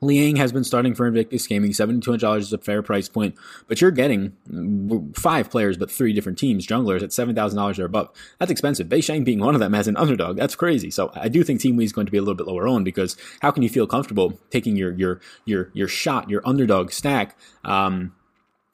Liang 0.00 0.36
has 0.36 0.52
been 0.52 0.64
starting 0.64 0.94
for 0.94 1.06
Invictus 1.06 1.46
Gaming. 1.46 1.70
$7,200 1.70 2.38
is 2.38 2.52
a 2.52 2.58
fair 2.58 2.82
price 2.82 3.08
point, 3.08 3.34
but 3.68 3.80
you're 3.80 3.90
getting 3.90 4.36
five 5.14 5.50
players, 5.50 5.76
but 5.76 5.90
three 5.90 6.12
different 6.12 6.38
teams, 6.38 6.66
junglers 6.66 7.02
at 7.02 7.10
$7,000 7.10 7.78
or 7.78 7.84
above. 7.84 8.10
That's 8.38 8.50
expensive. 8.50 8.88
Beishang 8.88 9.24
being 9.24 9.40
one 9.40 9.54
of 9.54 9.60
them 9.60 9.74
as 9.74 9.88
an 9.88 9.96
underdog, 9.96 10.36
that's 10.36 10.56
crazy. 10.56 10.90
So 10.90 11.10
I 11.14 11.28
do 11.28 11.44
think 11.44 11.60
Team 11.60 11.76
We 11.76 11.84
is 11.84 11.92
going 11.92 12.06
to 12.06 12.12
be 12.12 12.18
a 12.18 12.22
little 12.22 12.34
bit 12.34 12.46
lower 12.46 12.66
owned 12.66 12.84
because 12.84 13.16
how 13.40 13.50
can 13.50 13.62
you 13.62 13.68
feel 13.68 13.86
comfortable 13.86 14.38
taking 14.50 14.76
your, 14.76 14.92
your, 14.94 15.20
your, 15.44 15.70
your 15.74 15.88
shot, 15.88 16.28
your 16.28 16.42
underdog 16.44 16.90
stack, 16.90 17.38
um, 17.64 18.15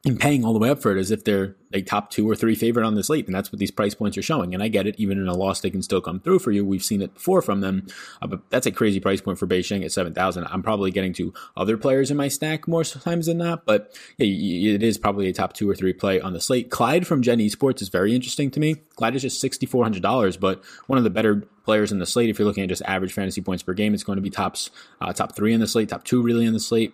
and 0.05 0.19
paying 0.19 0.45
all 0.45 0.53
the 0.53 0.59
way 0.59 0.69
up 0.69 0.83
for 0.83 0.95
it 0.95 0.99
as 0.99 1.13
if 1.13 1.23
they're 1.23 1.55
a 1.73 1.81
top 1.81 2.11
two 2.11 2.29
or 2.29 2.35
three 2.35 2.57
favorite 2.57 2.85
on 2.85 2.97
the 2.97 3.05
slate. 3.05 3.27
And 3.27 3.35
that's 3.35 3.53
what 3.53 3.61
these 3.61 3.71
price 3.71 3.95
points 3.95 4.19
are 4.19 4.23
showing. 4.23 4.53
And 4.53 4.63
I 4.63 4.67
get 4.67 4.87
it. 4.87 4.97
Even 4.99 5.19
in 5.19 5.29
a 5.29 5.35
loss, 5.35 5.61
they 5.61 5.71
can 5.71 5.81
still 5.81 6.01
come 6.01 6.19
through 6.19 6.41
for 6.41 6.51
you. 6.51 6.65
We've 6.65 6.83
seen 6.83 7.03
it 7.03 7.15
before 7.15 7.41
from 7.41 7.61
them. 7.61 7.87
Uh, 8.21 8.27
but 8.27 8.51
that's 8.51 8.67
a 8.67 8.73
crazy 8.73 8.99
price 8.99 9.21
point 9.21 9.39
for 9.39 9.47
Beishang 9.47 9.85
at 9.85 9.93
7,000. 9.93 10.45
I'm 10.45 10.63
probably 10.63 10.91
getting 10.91 11.13
to 11.15 11.33
other 11.57 11.77
players 11.77 12.11
in 12.11 12.17
my 12.17 12.27
stack 12.27 12.67
more 12.67 12.83
times 12.83 13.27
than 13.27 13.39
not. 13.39 13.65
But 13.65 13.97
yeah, 14.19 14.75
it 14.75 14.83
is 14.83 14.99
probably 14.99 15.29
a 15.29 15.33
top 15.33 15.53
two 15.53 15.71
or 15.71 15.77
three 15.77 15.93
play 15.93 16.21
on 16.21 16.33
the 16.33 16.41
slate. 16.41 16.69
Clid 16.69 17.07
from 17.07 17.23
Gen 17.23 17.39
Esports 17.39 17.81
is 17.81 17.89
very 17.89 18.13
interesting 18.13 18.51
to 18.51 18.61
me. 18.61 18.77
Clid 18.97 19.15
is 19.15 19.23
just 19.23 19.43
$6,400, 19.43 20.41
but 20.41 20.65
one 20.89 20.99
of 20.99 21.05
the 21.05 21.11
better 21.11 21.47
players 21.65 21.93
in 21.93 22.01
the 22.01 22.07
slate. 22.07 22.29
If 22.29 22.41
you're 22.41 22.49
looking 22.49 22.65
at 22.65 22.69
just 22.69 22.83
average 22.87 23.13
fantasy 23.13 23.41
points 23.41 23.63
per 23.63 23.73
game, 23.73 23.95
it's 23.95 24.03
going 24.03 24.17
to 24.17 24.23
be 24.23 24.31
tops, 24.31 24.71
uh, 25.01 25.13
top 25.13 25.37
three 25.37 25.53
in 25.53 25.61
the 25.61 25.69
slate, 25.69 25.91
top 25.91 26.03
two 26.03 26.23
really 26.23 26.45
in 26.45 26.53
the 26.53 26.61
slate. 26.61 26.93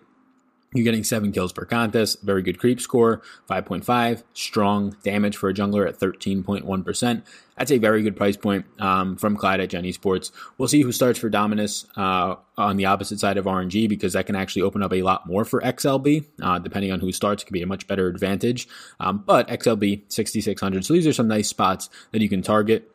You're 0.73 0.83
getting 0.83 1.03
seven 1.03 1.31
kills 1.31 1.51
per 1.51 1.65
contest, 1.65 2.21
very 2.21 2.43
good 2.43 2.59
creep 2.59 2.79
score, 2.79 3.23
5.5, 3.49 4.23
strong 4.33 4.95
damage 5.03 5.35
for 5.35 5.49
a 5.49 5.53
jungler 5.53 5.87
at 5.87 5.97
13.1%. 5.97 7.23
That's 7.57 7.71
a 7.71 7.79
very 7.79 8.03
good 8.03 8.15
price 8.15 8.37
point 8.37 8.65
um, 8.79 9.17
from 9.17 9.35
Clid 9.35 9.61
at 9.61 9.69
Gen 9.69 9.83
Esports. 9.83 10.31
We'll 10.57 10.67
see 10.67 10.81
who 10.83 10.91
starts 10.91 11.17
for 11.17 11.27
Dominus 11.27 11.85
uh, 11.97 12.35
on 12.55 12.77
the 12.77 12.85
opposite 12.85 13.19
side 13.19 13.37
of 13.37 13.45
RNG 13.45 13.89
because 13.89 14.13
that 14.13 14.27
can 14.27 14.35
actually 14.35 14.61
open 14.61 14.83
up 14.83 14.93
a 14.93 15.01
lot 15.01 15.25
more 15.25 15.43
for 15.43 15.59
XLB. 15.61 16.25
Uh, 16.41 16.59
depending 16.59 16.91
on 16.91 16.99
who 16.99 17.11
starts, 17.11 17.41
it 17.41 17.47
can 17.47 17.53
be 17.53 17.63
a 17.63 17.67
much 17.67 17.87
better 17.87 18.07
advantage. 18.07 18.67
Um, 18.99 19.23
but 19.25 19.47
XLB 19.47 20.03
6600. 20.07 20.85
So 20.85 20.93
these 20.93 21.07
are 21.07 21.13
some 21.13 21.27
nice 21.27 21.49
spots 21.49 21.89
that 22.11 22.21
you 22.21 22.29
can 22.29 22.43
target 22.43 22.91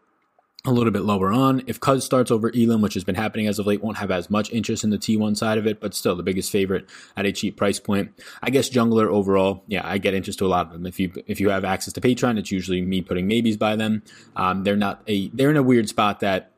a 0.66 0.72
little 0.72 0.90
bit 0.90 1.02
lower 1.02 1.30
on. 1.30 1.62
If 1.66 1.78
Cuzz 1.78 2.02
starts 2.02 2.30
over 2.30 2.50
Ellim, 2.50 2.80
which 2.80 2.94
has 2.94 3.04
been 3.04 3.14
happening 3.14 3.46
as 3.46 3.58
of 3.58 3.66
late, 3.66 3.82
won't 3.82 3.98
have 3.98 4.10
as 4.10 4.30
much 4.30 4.50
interest 4.50 4.82
in 4.82 4.90
the 4.90 4.98
T1 4.98 5.36
side 5.36 5.58
of 5.58 5.66
it, 5.66 5.78
but 5.78 5.94
still 5.94 6.16
the 6.16 6.22
biggest 6.22 6.50
favorite 6.50 6.88
at 7.16 7.26
a 7.26 7.32
cheap 7.32 7.56
price 7.56 7.78
point. 7.78 8.12
I 8.42 8.50
guess 8.50 8.70
jungler 8.70 9.06
overall, 9.06 9.62
yeah, 9.66 9.82
I 9.84 9.98
get 9.98 10.14
interest 10.14 10.38
to 10.38 10.46
a 10.46 10.48
lot 10.48 10.66
of 10.66 10.72
them. 10.72 10.86
If 10.86 10.98
you 10.98 11.12
if 11.26 11.38
you 11.38 11.50
have 11.50 11.64
access 11.64 11.92
to 11.94 12.00
Patreon, 12.00 12.38
it's 12.38 12.50
usually 12.50 12.80
me 12.80 13.02
putting 13.02 13.26
maybes 13.26 13.56
by 13.56 13.76
them. 13.76 14.02
Um, 14.36 14.64
they're 14.64 14.76
not 14.76 15.02
a 15.06 15.28
they're 15.28 15.50
in 15.50 15.56
a 15.56 15.62
weird 15.62 15.88
spot 15.88 16.20
that 16.20 16.50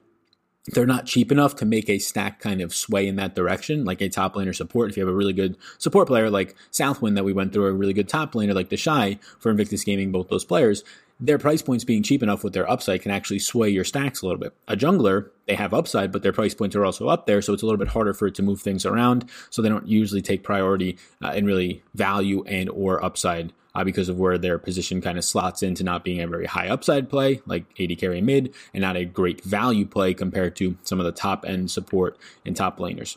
they're 0.73 0.87
not 0.87 1.07
cheap 1.07 1.31
enough 1.31 1.57
to 1.57 1.65
make 1.65 1.89
a 1.89 1.99
stack 1.99 2.41
kind 2.41 2.61
of 2.61 2.75
sway 2.75 3.07
in 3.07 3.17
that 3.17 3.35
direction, 3.35 3.85
like 3.85 4.01
a 4.01 4.09
top 4.09 4.35
laner 4.35 4.55
support. 4.55 4.91
If 4.91 4.97
you 4.97 5.05
have 5.05 5.13
a 5.13 5.17
really 5.17 5.33
good 5.33 5.57
support 5.79 6.09
player 6.09 6.29
like 6.29 6.57
Southwind 6.71 7.17
that 7.17 7.25
we 7.25 7.33
went 7.33 7.53
through, 7.53 7.67
a 7.67 7.73
really 7.73 7.93
good 7.93 8.09
top 8.09 8.33
laner 8.33 8.55
like 8.55 8.69
TheShy 8.69 9.21
for 9.39 9.51
Invictus 9.51 9.85
Gaming, 9.85 10.11
both 10.11 10.29
those 10.29 10.45
players, 10.45 10.83
their 11.19 11.39
price 11.39 11.63
points 11.63 11.85
being 11.85 12.03
cheap 12.03 12.23
enough 12.23 12.45
with 12.45 12.53
their 12.53 12.71
upside 12.71 13.03
can 13.03 13.11
actually 13.11 13.39
sway 13.39 13.69
your 13.71 13.85
stacks 13.85 14.21
a 14.21 14.27
little 14.27 14.41
bit. 14.41 14.53
A 14.69 14.77
jungler, 14.77 15.31
they 15.47 15.55
have 15.55 15.73
upside, 15.73 16.13
but 16.13 16.23
their 16.23 16.33
price 16.33 16.55
points 16.55 16.77
are 16.77 16.85
also 16.85 17.09
up 17.09 17.27
there, 17.27 17.41
so 17.41 17.53
it's 17.55 17.63
a 17.63 17.67
little 17.67 17.79
bit 17.79 17.89
harder 17.89 18.13
for 18.13 18.27
it 18.27 18.35
to 18.35 18.43
move 18.43 18.61
things 18.61 18.85
around. 18.85 19.29
So 19.51 19.63
they 19.63 19.69
don't 19.69 19.89
usually 19.89 20.23
take 20.23 20.43
priority 20.43 20.99
uh, 21.25 21.31
in 21.31 21.47
really 21.47 21.83
value 21.95 22.45
and 22.45 22.69
or 22.69 23.03
upside 23.03 23.53
uh, 23.75 23.85
because 23.85 24.09
of 24.09 24.19
where 24.19 24.39
their 24.39 24.59
position 24.59 25.01
kind 25.01 25.19
of 25.19 25.25
slots 25.25 25.63
into 25.63 25.85
not 25.85 26.05
being 26.05 26.21
a 26.21 26.27
very 26.27 26.47
high 26.47 26.69
upside 26.69 27.09
play 27.09 27.41
like 27.47 27.65
AD 27.81 27.99
carry 27.99 28.21
mid, 28.21 28.55
and 28.75 28.83
not 28.83 28.97
a 28.97 29.05
great 29.05 29.43
value 29.43 29.87
play 29.87 30.13
compared 30.15 30.57
to 30.57 30.77
some 30.83 31.01
of 31.01 31.07
the 31.07 31.13
top 31.13 31.45
end 31.47 31.71
support 31.71 32.19
and 32.45 32.57
top 32.57 32.79
laners. 32.79 33.17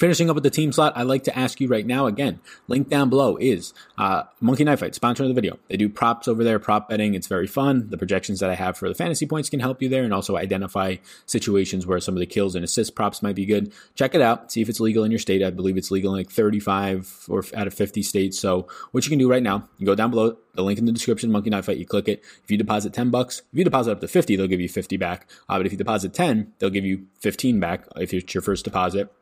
Finishing 0.00 0.30
up 0.30 0.34
with 0.34 0.44
the 0.44 0.50
team 0.50 0.72
slot, 0.72 0.94
I'd 0.96 1.02
like 1.02 1.24
to 1.24 1.38
ask 1.38 1.60
you 1.60 1.68
right 1.68 1.84
now 1.84 2.06
again. 2.06 2.40
Link 2.68 2.88
down 2.88 3.10
below 3.10 3.36
is 3.36 3.74
uh, 3.98 4.22
Monkey 4.40 4.64
Knife 4.64 4.80
Fight, 4.80 4.94
sponsor 4.94 5.24
of 5.24 5.28
the 5.28 5.34
video. 5.34 5.58
They 5.68 5.76
do 5.76 5.90
props 5.90 6.26
over 6.26 6.42
there, 6.42 6.58
prop 6.58 6.88
betting. 6.88 7.12
It's 7.12 7.26
very 7.26 7.46
fun. 7.46 7.90
The 7.90 7.98
projections 7.98 8.40
that 8.40 8.48
I 8.48 8.54
have 8.54 8.78
for 8.78 8.88
the 8.88 8.94
fantasy 8.94 9.26
points 9.26 9.50
can 9.50 9.60
help 9.60 9.82
you 9.82 9.90
there 9.90 10.02
and 10.02 10.14
also 10.14 10.38
identify 10.38 10.96
situations 11.26 11.86
where 11.86 12.00
some 12.00 12.14
of 12.14 12.20
the 12.20 12.24
kills 12.24 12.54
and 12.54 12.64
assist 12.64 12.94
props 12.94 13.22
might 13.22 13.34
be 13.34 13.44
good. 13.44 13.74
Check 13.94 14.14
it 14.14 14.22
out. 14.22 14.50
See 14.50 14.62
if 14.62 14.70
it's 14.70 14.80
legal 14.80 15.04
in 15.04 15.10
your 15.10 15.18
state. 15.18 15.42
I 15.42 15.50
believe 15.50 15.76
it's 15.76 15.90
legal 15.90 16.14
in 16.14 16.20
like 16.20 16.30
35 16.30 17.26
or 17.28 17.44
out 17.54 17.66
of 17.66 17.74
50 17.74 18.02
states. 18.02 18.40
So 18.40 18.66
what 18.92 19.04
you 19.04 19.10
can 19.10 19.18
do 19.18 19.30
right 19.30 19.42
now, 19.42 19.68
you 19.76 19.84
go 19.84 19.94
down 19.94 20.12
below, 20.12 20.38
the 20.54 20.62
link 20.62 20.78
in 20.78 20.86
the 20.86 20.92
description, 20.92 21.30
Monkey 21.30 21.50
Knife 21.50 21.66
Fight, 21.66 21.76
you 21.76 21.84
click 21.84 22.08
it. 22.08 22.24
If 22.42 22.50
you 22.50 22.56
deposit 22.56 22.94
10 22.94 23.10
bucks, 23.10 23.42
if 23.52 23.58
you 23.58 23.64
deposit 23.64 23.92
up 23.92 24.00
to 24.00 24.08
50, 24.08 24.34
they'll 24.34 24.46
give 24.46 24.62
you 24.62 24.68
50 24.70 24.96
back. 24.96 25.28
Uh, 25.46 25.58
but 25.58 25.66
if 25.66 25.72
you 25.72 25.78
deposit 25.78 26.14
10, 26.14 26.54
they'll 26.58 26.70
give 26.70 26.86
you 26.86 27.04
15 27.18 27.60
back 27.60 27.84
if 27.96 28.14
it's 28.14 28.32
your 28.32 28.40
first 28.40 28.64
deposit 28.64 29.12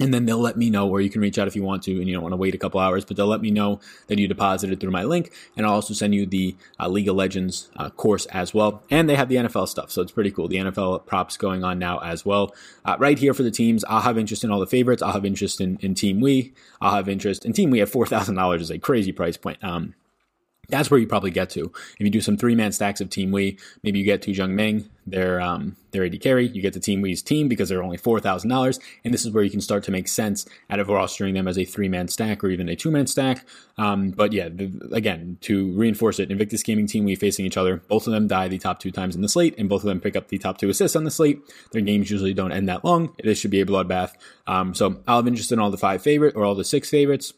and 0.00 0.12
then 0.12 0.24
they'll 0.24 0.38
let 0.38 0.56
me 0.56 0.70
know 0.70 0.86
where 0.86 1.00
you 1.00 1.10
can 1.10 1.20
reach 1.20 1.38
out 1.38 1.46
if 1.46 1.54
you 1.54 1.62
want 1.62 1.82
to 1.82 1.92
and 1.92 2.08
you 2.08 2.14
don't 2.14 2.22
want 2.22 2.32
to 2.32 2.36
wait 2.36 2.54
a 2.54 2.58
couple 2.58 2.80
hours 2.80 3.04
but 3.04 3.16
they'll 3.16 3.26
let 3.26 3.40
me 3.40 3.50
know 3.50 3.78
that 4.06 4.18
you 4.18 4.26
deposited 4.26 4.80
through 4.80 4.90
my 4.90 5.04
link 5.04 5.32
and 5.56 5.66
i'll 5.66 5.74
also 5.74 5.94
send 5.94 6.14
you 6.14 6.26
the 6.26 6.56
uh, 6.78 6.88
league 6.88 7.08
of 7.08 7.16
legends 7.16 7.70
uh, 7.76 7.90
course 7.90 8.26
as 8.26 8.54
well. 8.54 8.82
And 8.90 9.08
they 9.08 9.16
have 9.16 9.28
the 9.28 9.36
nfl 9.36 9.68
stuff 9.68 9.90
so 9.90 10.02
it's 10.02 10.12
pretty 10.12 10.30
cool. 10.30 10.48
The 10.48 10.56
nfl 10.56 11.04
props 11.06 11.36
going 11.36 11.62
on 11.62 11.78
now 11.78 11.98
as 11.98 12.24
well. 12.24 12.54
Uh, 12.84 12.96
right 12.98 13.18
here 13.18 13.34
for 13.34 13.42
the 13.42 13.50
teams 13.50 13.84
i'll 13.84 14.00
have 14.00 14.18
interest 14.18 14.44
in 14.44 14.50
all 14.50 14.60
the 14.60 14.66
favorites. 14.66 15.02
I'll 15.02 15.12
have 15.12 15.24
interest 15.24 15.60
in, 15.60 15.78
in 15.80 15.94
team 15.94 16.20
we 16.20 16.52
i'll 16.80 16.94
have 16.94 17.08
interest 17.08 17.44
in 17.44 17.52
team 17.52 17.70
we 17.70 17.78
have 17.80 17.90
$4000 17.90 18.60
is 18.60 18.70
a 18.70 18.78
crazy 18.78 19.12
price 19.12 19.36
point. 19.36 19.62
Um, 19.62 19.94
that's 20.70 20.90
where 20.90 21.00
you 21.00 21.06
probably 21.06 21.30
get 21.30 21.50
to. 21.50 21.72
If 21.98 22.00
you 22.00 22.10
do 22.10 22.20
some 22.20 22.36
three 22.36 22.54
man 22.54 22.72
stacks 22.72 23.00
of 23.00 23.10
Team 23.10 23.30
We, 23.30 23.58
maybe 23.82 23.98
you 23.98 24.04
get 24.04 24.22
to 24.22 24.32
Jiumeng, 24.32 24.88
their 25.06 25.40
um, 25.40 25.76
their 25.90 26.04
AD 26.04 26.20
carry. 26.20 26.46
You 26.46 26.62
get 26.62 26.72
the 26.72 26.80
Team 26.80 27.00
We's 27.00 27.22
team 27.22 27.48
because 27.48 27.68
they're 27.68 27.82
only 27.82 27.96
four 27.96 28.20
thousand 28.20 28.50
dollars, 28.50 28.78
and 29.04 29.12
this 29.12 29.24
is 29.24 29.32
where 29.32 29.42
you 29.42 29.50
can 29.50 29.60
start 29.60 29.82
to 29.84 29.90
make 29.90 30.08
sense 30.08 30.46
out 30.68 30.78
of 30.78 30.88
rostering 30.88 31.34
them 31.34 31.48
as 31.48 31.58
a 31.58 31.64
three 31.64 31.88
man 31.88 32.08
stack 32.08 32.42
or 32.44 32.48
even 32.48 32.68
a 32.68 32.76
two 32.76 32.90
man 32.90 33.06
stack. 33.06 33.44
Um, 33.78 34.10
but 34.10 34.32
yeah, 34.32 34.48
the, 34.48 34.90
again, 34.92 35.38
to 35.42 35.72
reinforce 35.72 36.18
it, 36.18 36.30
Invictus 36.30 36.62
Gaming 36.62 36.86
Team 36.86 37.04
We 37.04 37.16
facing 37.16 37.46
each 37.46 37.56
other. 37.56 37.78
Both 37.88 38.06
of 38.06 38.12
them 38.12 38.28
die 38.28 38.48
the 38.48 38.58
top 38.58 38.78
two 38.78 38.90
times 38.90 39.16
in 39.16 39.22
the 39.22 39.28
slate, 39.28 39.54
and 39.58 39.68
both 39.68 39.82
of 39.82 39.88
them 39.88 40.00
pick 40.00 40.16
up 40.16 40.28
the 40.28 40.38
top 40.38 40.58
two 40.58 40.68
assists 40.68 40.96
on 40.96 41.04
the 41.04 41.10
slate. 41.10 41.40
Their 41.72 41.82
games 41.82 42.10
usually 42.10 42.34
don't 42.34 42.52
end 42.52 42.68
that 42.68 42.84
long. 42.84 43.14
This 43.22 43.38
should 43.38 43.50
be 43.50 43.60
a 43.60 43.66
bloodbath. 43.66 44.12
Um, 44.46 44.74
so 44.74 45.00
I'll 45.06 45.16
have 45.16 45.26
interest 45.26 45.52
in 45.52 45.58
all 45.58 45.70
the 45.70 45.78
five 45.78 46.02
favorite 46.02 46.36
or 46.36 46.44
all 46.44 46.54
the 46.54 46.64
six 46.64 46.90
favorites 46.90 47.32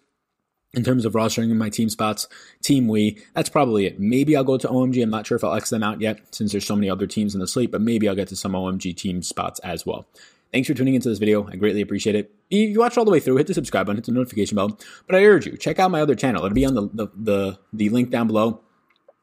in 0.74 0.82
terms 0.82 1.04
of 1.04 1.12
rostering 1.12 1.50
in 1.50 1.58
my 1.58 1.68
team 1.68 1.88
spots, 1.88 2.26
Team 2.62 2.88
We, 2.88 3.18
that's 3.34 3.48
probably 3.48 3.86
it. 3.86 4.00
Maybe 4.00 4.36
I'll 4.36 4.44
go 4.44 4.56
to 4.56 4.68
OMG. 4.68 5.02
I'm 5.02 5.10
not 5.10 5.26
sure 5.26 5.36
if 5.36 5.44
I'll 5.44 5.54
X 5.54 5.70
them 5.70 5.82
out 5.82 6.00
yet 6.00 6.20
since 6.30 6.52
there's 6.52 6.66
so 6.66 6.76
many 6.76 6.88
other 6.88 7.06
teams 7.06 7.34
in 7.34 7.40
the 7.40 7.46
slate, 7.46 7.70
but 7.70 7.80
maybe 7.80 8.08
I'll 8.08 8.14
get 8.14 8.28
to 8.28 8.36
some 8.36 8.52
OMG 8.52 8.96
team 8.96 9.22
spots 9.22 9.60
as 9.60 9.84
well. 9.84 10.06
Thanks 10.52 10.68
for 10.68 10.74
tuning 10.74 10.94
into 10.94 11.08
this 11.08 11.18
video. 11.18 11.48
I 11.48 11.56
greatly 11.56 11.80
appreciate 11.80 12.14
it. 12.14 12.30
If 12.50 12.70
you 12.70 12.80
watched 12.80 12.98
all 12.98 13.06
the 13.06 13.10
way 13.10 13.20
through, 13.20 13.36
hit 13.36 13.46
the 13.46 13.54
subscribe 13.54 13.86
button, 13.86 13.96
hit 13.96 14.04
the 14.04 14.12
notification 14.12 14.56
bell. 14.56 14.78
But 15.06 15.16
I 15.16 15.24
urge 15.24 15.46
you, 15.46 15.56
check 15.56 15.78
out 15.78 15.90
my 15.90 16.02
other 16.02 16.14
channel. 16.14 16.44
It'll 16.44 16.54
be 16.54 16.66
on 16.66 16.74
the, 16.74 16.88
the, 16.92 17.08
the, 17.16 17.58
the 17.72 17.88
link 17.88 18.10
down 18.10 18.26
below. 18.26 18.60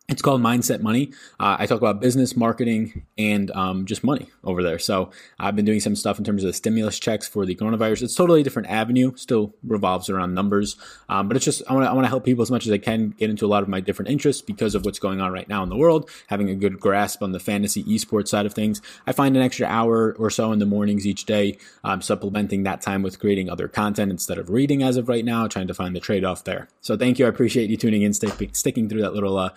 It's 0.09 0.23
called 0.23 0.41
Mindset 0.41 0.81
Money. 0.81 1.11
Uh, 1.39 1.57
I 1.59 1.67
talk 1.67 1.77
about 1.77 2.01
business, 2.01 2.35
marketing, 2.35 3.05
and 3.15 3.51
um, 3.51 3.85
just 3.85 4.03
money 4.03 4.27
over 4.43 4.63
there. 4.63 4.79
So 4.79 5.11
I've 5.39 5.55
been 5.55 5.65
doing 5.65 5.79
some 5.79 5.95
stuff 5.95 6.17
in 6.17 6.25
terms 6.25 6.43
of 6.43 6.47
the 6.47 6.53
stimulus 6.53 6.97
checks 6.97 7.27
for 7.27 7.45
the 7.45 7.55
coronavirus. 7.55 8.01
It's 8.01 8.15
totally 8.15 8.41
a 8.41 8.43
different 8.43 8.69
avenue. 8.69 9.15
Still 9.15 9.53
revolves 9.63 10.09
around 10.09 10.33
numbers, 10.33 10.77
um, 11.09 11.27
but 11.27 11.37
it's 11.37 11.45
just 11.45 11.61
I 11.69 11.73
want 11.73 11.85
to 11.85 11.91
I 11.91 12.07
help 12.07 12.25
people 12.25 12.41
as 12.41 12.49
much 12.49 12.65
as 12.65 12.71
I 12.71 12.79
can 12.79 13.11
get 13.11 13.29
into 13.29 13.45
a 13.45 13.47
lot 13.47 13.61
of 13.61 13.69
my 13.69 13.81
different 13.81 14.09
interests 14.09 14.41
because 14.41 14.73
of 14.73 14.83
what's 14.83 14.97
going 14.97 15.21
on 15.21 15.31
right 15.31 15.47
now 15.47 15.61
in 15.61 15.69
the 15.69 15.77
world. 15.77 16.09
Having 16.25 16.49
a 16.49 16.55
good 16.55 16.79
grasp 16.79 17.21
on 17.21 17.31
the 17.31 17.39
fantasy 17.39 17.83
esports 17.83 18.29
side 18.29 18.47
of 18.47 18.53
things, 18.53 18.81
I 19.05 19.11
find 19.11 19.37
an 19.37 19.43
extra 19.43 19.67
hour 19.67 20.15
or 20.17 20.31
so 20.31 20.51
in 20.51 20.57
the 20.57 20.65
mornings 20.65 21.05
each 21.05 21.25
day, 21.25 21.59
um, 21.83 22.01
supplementing 22.01 22.63
that 22.63 22.81
time 22.81 23.03
with 23.03 23.19
creating 23.19 23.47
other 23.47 23.67
content 23.67 24.11
instead 24.11 24.39
of 24.39 24.49
reading 24.49 24.81
as 24.81 24.97
of 24.97 25.07
right 25.07 25.23
now. 25.23 25.47
Trying 25.47 25.67
to 25.67 25.75
find 25.75 25.95
the 25.95 25.99
trade 25.99 26.25
off 26.25 26.45
there. 26.45 26.67
So 26.81 26.97
thank 26.97 27.19
you. 27.19 27.27
I 27.27 27.29
appreciate 27.29 27.69
you 27.69 27.77
tuning 27.77 28.01
in, 28.01 28.13
stick, 28.15 28.55
sticking 28.55 28.89
through 28.89 29.01
that 29.01 29.13
little 29.13 29.37
uh, 29.37 29.51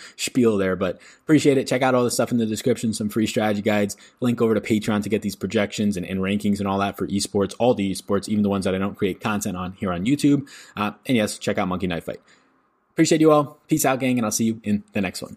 there, 0.57 0.77
but 0.77 1.01
appreciate 1.23 1.59
it. 1.59 1.67
Check 1.67 1.83
out 1.83 1.95
all 1.95 2.05
the 2.05 2.11
stuff 2.11 2.33
in 2.33 2.39
the 2.39 2.47
description, 2.47 2.93
some 2.93 3.09
free 3.09 3.27
strategy 3.27 3.63
guides, 3.63 3.97
link 4.21 4.41
over 4.41 4.55
to 4.55 4.61
Patreon 4.61 5.03
to 5.03 5.09
get 5.09 5.23
these 5.23 5.37
projections 5.37 5.97
and, 5.97 6.07
and 6.07 6.21
rankings 6.21 6.59
and 6.59 6.69
all 6.69 6.79
that 6.79 6.97
for 6.97 7.07
esports, 7.09 7.55
all 7.59 7.75
the 7.75 7.93
esports, 7.93 8.29
even 8.29 8.43
the 8.43 8.49
ones 8.49 8.65
that 8.65 8.75
I 8.75 8.79
don't 8.79 8.95
create 8.95 9.21
content 9.21 9.57
on 9.57 9.73
here 9.73 9.93
on 9.93 10.05
YouTube. 10.05 10.49
Uh, 10.77 10.93
and 11.07 11.17
yes, 11.17 11.39
check 11.39 11.59
out 11.59 11.69
Monkey 11.69 11.87
Knife 11.87 12.05
Fight. 12.05 12.21
Appreciate 12.91 13.21
you 13.21 13.33
all. 13.33 13.59
Peace 13.69 13.85
out, 13.85 14.01
gang, 14.01 14.19
and 14.19 14.27
I'll 14.27 14.33
see 14.33 14.45
you 14.45 14.61
in 14.65 14.85
the 14.93 15.01
next 15.01 15.23
one. 15.23 15.37